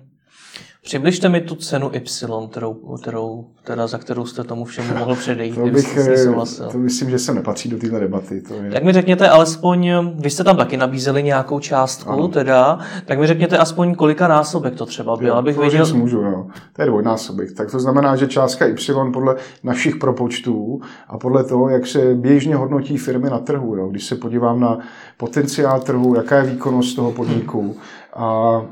[0.88, 5.54] Přibližte mi tu cenu Y, kterou, kterou, teda, za kterou jste tomu všemu mohl předejít.
[5.54, 6.26] to, bych, eh,
[6.72, 8.40] to myslím, že se nepatří do téhle debaty.
[8.40, 8.70] To je...
[8.70, 12.28] Tak mi řekněte alespoň, vy jste tam taky nabízeli nějakou částku, ano.
[12.28, 15.86] teda, tak mi řekněte aspoň kolika násobek to třeba bylo, abych to věděl.
[15.94, 16.46] Můžu, jo.
[16.72, 17.52] To je dvojnásobek.
[17.52, 22.56] Tak to znamená, že částka Y podle našich propočtů a podle toho, jak se běžně
[22.56, 23.88] hodnotí firmy na trhu, jo.
[23.88, 24.78] když se podívám na
[25.16, 27.76] potenciál trhu, jaká je výkonnost toho podniku
[28.16, 28.62] a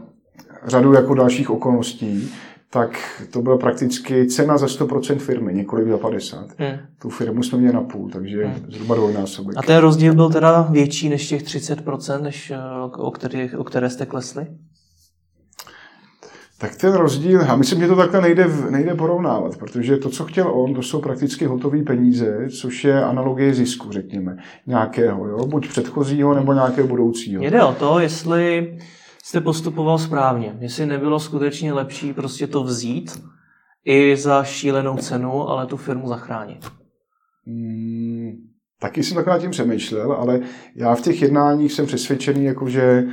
[0.66, 2.30] řadu jako dalších okolností,
[2.70, 6.46] tak to byla prakticky cena za 100% firmy, několik za 50.
[6.58, 6.78] Hmm.
[6.98, 8.66] Tu firmu jsme měli na půl, takže hmm.
[8.68, 9.56] zhruba dvojnásobek.
[9.56, 12.58] A ten rozdíl byl teda větší než těch 30%, než, eh,
[12.96, 14.46] o, který, o které jste klesli?
[16.58, 20.50] Tak ten rozdíl, já myslím, že to takhle nejde, nejde porovnávat, protože to, co chtěl
[20.52, 24.36] on, to jsou prakticky hotové peníze, což je analogie zisku, řekněme,
[24.66, 25.46] nějakého, jo?
[25.46, 27.42] buď předchozího nebo nějakého budoucího.
[27.42, 28.76] Jde o to, jestli
[29.26, 33.22] jste postupoval správně, jestli nebylo skutečně lepší prostě to vzít
[33.84, 36.66] i za šílenou cenu, ale tu firmu zachránit.
[37.46, 38.32] Hmm,
[38.80, 40.40] taky jsem takhle tím přemýšlel, ale
[40.74, 43.04] já v těch jednáních jsem přesvědčený, jako že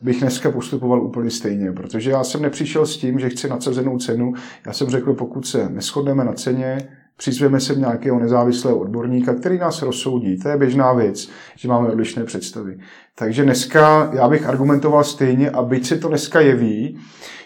[0.00, 4.32] bych dneska postupoval úplně stejně, protože já jsem nepřišel s tím, že chci nadsazenou cenu.
[4.66, 9.82] Já jsem řekl, pokud se neschodneme na ceně, přizveme se nějakého nezávislého odborníka, který nás
[9.82, 10.38] rozsoudí.
[10.38, 12.78] To je běžná věc, že máme odlišné představy.
[13.18, 16.98] Takže dneska já bych argumentoval stejně a byť se to dneska jeví,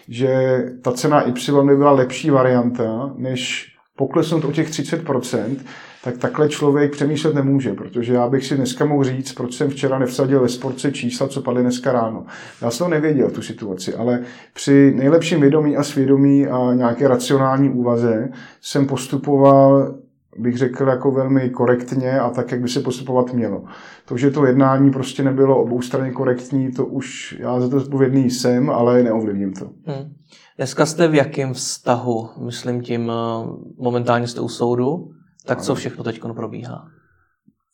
[0.07, 3.67] že ta cena Y by byla lepší varianta, než
[3.97, 5.57] poklesnout o těch 30%,
[6.03, 9.99] tak takhle člověk přemýšlet nemůže, protože já bych si dneska mohl říct, proč jsem včera
[9.99, 12.25] nevsadil ve sportce čísla, co padly dneska ráno.
[12.61, 14.19] Já jsem to nevěděl, tu situaci, ale
[14.53, 18.29] při nejlepším vědomí a svědomí a nějaké racionální úvaze
[18.61, 19.95] jsem postupoval
[20.37, 23.63] bych řekl jako velmi korektně a tak, jak by se postupovat mělo.
[24.05, 28.69] To, že to jednání prostě nebylo oboustranně korektní, to už já za to zpovědný jsem,
[28.69, 29.65] ale neovlivním to.
[29.65, 30.13] Hmm.
[30.57, 33.47] Dneska jste v jakém vztahu, myslím tím, eh,
[33.77, 35.09] momentálně jste u soudu,
[35.49, 36.87] tak co všechno teď probíhá?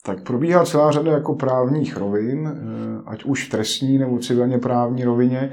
[0.06, 5.04] Tak probíhá celá řada jako právních rovin, eh, ať už v trestní nebo civilně právní
[5.04, 5.52] rovině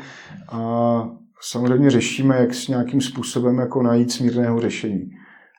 [0.48, 1.08] a
[1.40, 5.10] samozřejmě řešíme, jak s nějakým způsobem jako najít smírného řešení.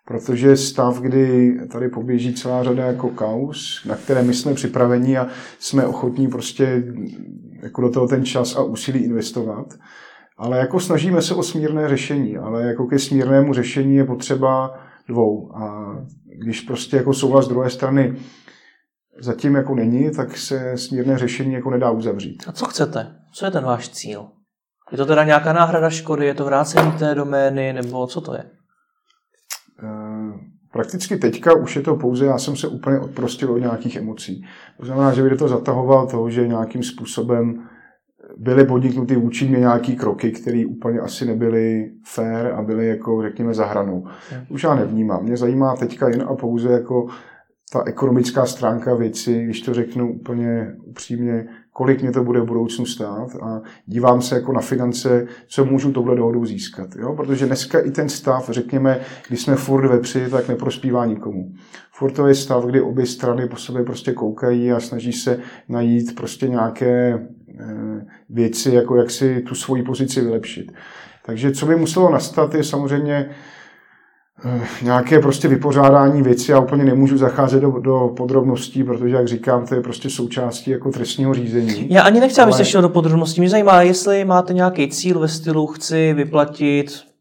[0.08, 5.28] Protože stav, kdy tady poběží celá řada jako kaus, na které my jsme připraveni a
[5.60, 6.84] jsme ochotní prostě
[7.64, 9.74] jako do toho ten čas a úsilí investovat,
[10.38, 15.58] ale jako snažíme se o smírné řešení, ale jako ke smírnému řešení je potřeba dvou.
[15.58, 15.96] A
[16.44, 18.16] když prostě jako souhlas druhé strany
[19.20, 22.44] zatím jako není, tak se smírné řešení jako nedá uzavřít.
[22.48, 23.16] A co chcete?
[23.34, 24.28] Co je ten váš cíl?
[24.92, 28.44] Je to teda nějaká náhrada škody, je to vrácení té domény, nebo co to je?
[29.84, 30.34] Eh,
[30.72, 34.46] prakticky teďka už je to pouze, já jsem se úplně odprostil od nějakých emocí.
[34.80, 37.70] To znamená, že by to zatahoval to, že nějakým způsobem
[38.38, 43.54] byly podniknuty vůči mě nějaký kroky, které úplně asi nebyly fair a byly jako, řekněme,
[43.54, 44.08] za hranou.
[44.50, 45.24] Už já nevnímám.
[45.24, 47.08] Mě zajímá teďka jen a pouze jako
[47.74, 52.86] ta ekonomická stránka věci, když to řeknu úplně upřímně, kolik mě to bude v budoucnu
[52.86, 56.96] stát a dívám se jako na finance, co můžu tohle dohodou získat.
[56.96, 57.14] Jo?
[57.16, 61.52] Protože dneska i ten stav, řekněme, když jsme furt vepři, tak neprospívá nikomu.
[61.92, 66.16] Furt to je stav, kdy obě strany po sobě prostě koukají a snaží se najít
[66.16, 67.28] prostě nějaké
[68.30, 70.72] věci, jako jak si tu svoji pozici vylepšit.
[71.26, 73.30] Takže co by muselo nastat, je samozřejmě
[74.46, 76.52] eh, nějaké prostě vypořádání věci.
[76.52, 80.92] Já úplně nemůžu zacházet do, do podrobností, protože, jak říkám, to je prostě součástí jako
[80.92, 81.88] trestního řízení.
[81.90, 82.44] Já ani nechci, ale...
[82.44, 83.42] abyste šel do podrobností.
[83.42, 87.13] Mě zajímá, jestli máte nějaký cíl ve stylu, chci vyplatit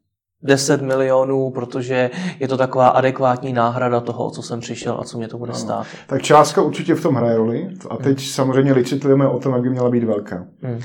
[0.43, 5.27] 10 milionů, protože je to taková adekvátní náhrada toho, co jsem přišel a co mě
[5.27, 5.87] to bude stát.
[6.07, 8.27] Tak částka určitě v tom hraje roli a teď hmm.
[8.27, 10.45] samozřejmě licitujeme o tom, jak by měla být velká.
[10.61, 10.79] Hmm.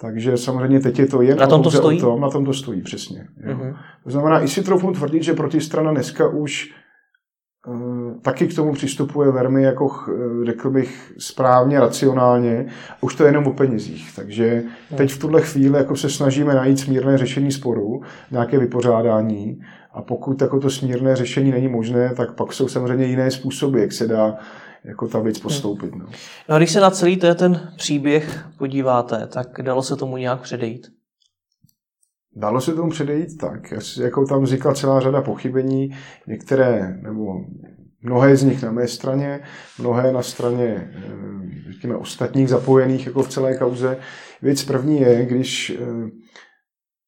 [0.00, 2.02] Takže samozřejmě teď je to jen na tom to stojí?
[2.02, 3.26] o tom, na tom to stojí, přesně.
[3.46, 3.54] Jo.
[3.54, 3.74] Hmm.
[4.04, 6.70] To znamená, i si trochu tvrdit, že protistrana dneska už
[8.22, 12.66] taky k tomu přistupuje velmi, jako eh, řekl bych, správně, racionálně.
[13.00, 14.12] Už to je jenom o penězích.
[14.16, 14.62] Takže
[14.96, 19.60] teď v tuhle chvíli jako se snažíme najít smírné řešení sporu, nějaké vypořádání.
[19.92, 23.92] A pokud jako to smírné řešení není možné, tak pak jsou samozřejmě jiné způsoby, jak
[23.92, 24.36] se dá
[24.84, 25.94] jako ta věc postoupit.
[25.94, 26.06] No.
[26.48, 31.01] no a když se na celý ten příběh podíváte, tak dalo se tomu nějak předejít?
[32.36, 35.90] Dalo se tomu předejít tak, jako tam vznikla celá řada pochybení,
[36.26, 37.44] některé, nebo
[38.02, 39.40] mnohé z nich na mé straně,
[39.78, 43.96] mnohé na straně, eh, řekněme, ostatních zapojených jako v celé kauze.
[44.42, 46.10] Věc první je, když eh,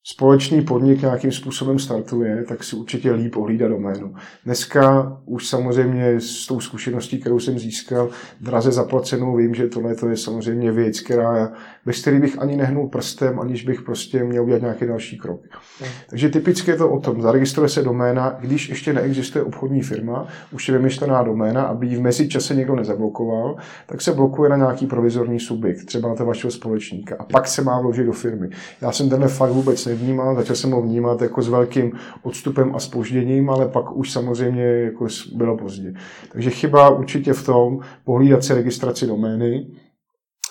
[0.06, 4.14] společný podnik nějakým způsobem startuje, tak si určitě líp ohlídá doménu.
[4.44, 8.08] Dneska už samozřejmě s tou zkušeností, kterou jsem získal,
[8.40, 11.52] draze zaplacenou, vím, že tohle to je samozřejmě věc, která,
[11.86, 15.40] bez který bych ani nehnul prstem, aniž bych prostě měl udělat nějaký další krok.
[15.80, 15.90] Hmm.
[16.10, 20.68] Takže typicky je to o tom, zaregistruje se doména, když ještě neexistuje obchodní firma, už
[20.68, 25.40] je vymyšlená doména, aby ji v mezičase někdo nezablokoval, tak se blokuje na nějaký provizorní
[25.40, 27.16] subjekt, třeba na to vašeho společníka.
[27.18, 28.48] A pak se má vložit do firmy.
[28.80, 31.92] Já jsem tenhle fakt vůbec nevnímal, začal jsem ho vnímat jako s velkým
[32.22, 35.94] odstupem a spožděním, ale pak už samozřejmě jako bylo pozdě.
[36.32, 39.66] Takže chyba určitě v tom pohlídat se registraci domény.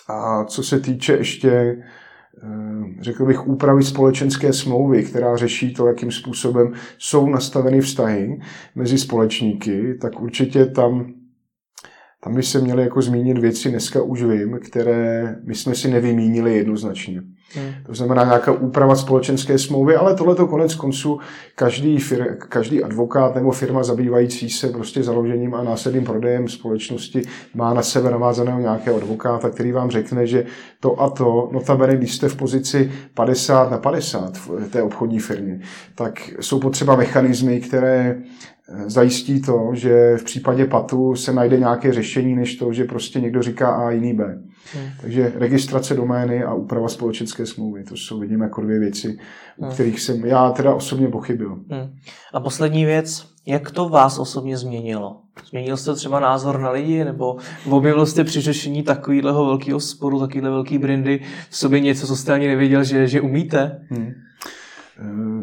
[0.07, 6.11] A co se týče ještě eh, řekl bych, úpravy společenské smlouvy, která řeší to, jakým
[6.11, 8.41] způsobem jsou nastaveny vztahy
[8.75, 11.13] mezi společníky, tak určitě tam
[12.23, 16.57] tam by se měly jako zmínit věci, dneska už vím, které my jsme si nevymínili
[16.57, 17.21] jednoznačně.
[17.55, 17.73] Hmm.
[17.85, 21.19] To znamená nějaká úprava společenské smlouvy, ale tohle to konec konců
[21.55, 27.21] každý, fir, každý advokát nebo firma zabývající se prostě založením a následným prodejem společnosti
[27.53, 30.45] má na sebe navázaného nějakého advokáta, který vám řekne, že
[30.79, 35.59] to a to, notabene, když jste v pozici 50 na 50 v té obchodní firmě,
[35.95, 38.21] tak jsou potřeba mechanismy, které
[38.85, 43.41] zajistí to, že v případě patu se najde nějaké řešení, než to, že prostě někdo
[43.41, 44.41] říká A jiný B.
[44.73, 44.89] Hmm.
[45.01, 49.17] Takže registrace domény a úprava společenské smlouvy, to jsou, vidím, jako dvě věci,
[49.57, 49.73] u hmm.
[49.73, 51.49] kterých jsem já teda osobně pochybil.
[51.49, 51.95] Hmm.
[52.33, 55.21] A poslední věc, jak to vás osobně změnilo?
[55.49, 57.37] Změnil jste třeba názor na lidi, nebo
[57.69, 62.33] objevil jste při řešení takového velkého sporu, takovéhle velký brindy v sobě něco, co jste
[62.33, 63.85] ani nevěděl, že, že umíte?
[63.89, 64.13] Hmm.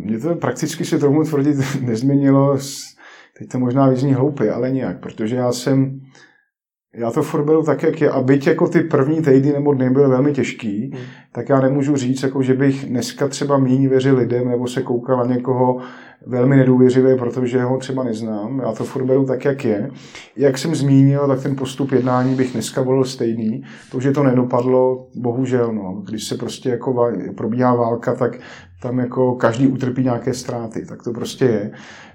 [0.04, 2.58] Mě to prakticky se tomu tvrdit nezměnilo
[3.40, 6.00] teď to možná vyzní hloupě, ale nějak, protože já jsem,
[6.94, 8.10] já to furt beru tak, jak je.
[8.10, 11.02] A byť jako ty první týdny nebo dny byly velmi těžký, hmm.
[11.32, 15.16] tak já nemůžu říct, jako, že bych dneska třeba méně věřil lidem nebo se koukal
[15.16, 15.76] na někoho
[16.26, 18.58] velmi nedůvěřivě, protože ho třeba neznám.
[18.58, 19.90] Já to furt beru tak, jak je.
[20.36, 23.62] Jak jsem zmínil, tak ten postup jednání bych dneska volil stejný.
[23.90, 26.02] To, že to nedopadlo, bohužel, no.
[26.08, 28.38] Když se prostě jako probíhá válka, tak
[28.82, 30.86] tam jako každý utrpí nějaké ztráty.
[30.86, 31.70] Tak to prostě je.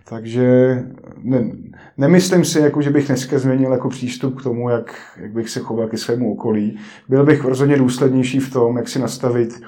[0.10, 0.78] Takže
[1.24, 1.51] ne,
[1.97, 5.60] nemyslím si, jako, že bych dneska změnil jako přístup k tomu, jak, jak bych se
[5.60, 6.78] choval ke svému okolí.
[7.10, 9.62] Byl bych rozhodně důslednější v tom, jak si nastavit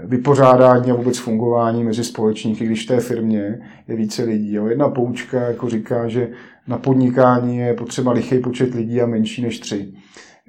[0.00, 3.58] vypořádání a vůbec fungování mezi společníky, když v té firmě
[3.88, 4.52] je více lidí.
[4.52, 4.66] Jo.
[4.66, 6.28] Jedna poučka jako říká, že
[6.68, 9.92] na podnikání je potřeba lichý počet lidí a menší než tři.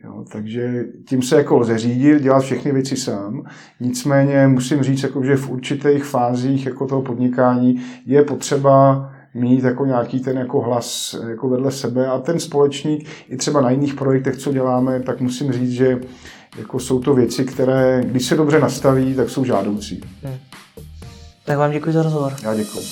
[0.03, 3.43] Jo, takže tím se jako lze řídit, dělat všechny věci sám.
[3.79, 9.85] Nicméně musím říct, jako, že v určitých fázích jako toho podnikání je potřeba mít jako
[9.85, 14.37] nějaký ten jako hlas jako vedle sebe a ten společník i třeba na jiných projektech,
[14.37, 15.99] co děláme, tak musím říct, že
[16.57, 20.01] jako jsou to věci, které, když se dobře nastaví, tak jsou žádoucí.
[20.23, 20.37] Hmm.
[21.45, 22.33] Tak vám děkuji za rozhovor.
[22.43, 22.83] Já děkuji.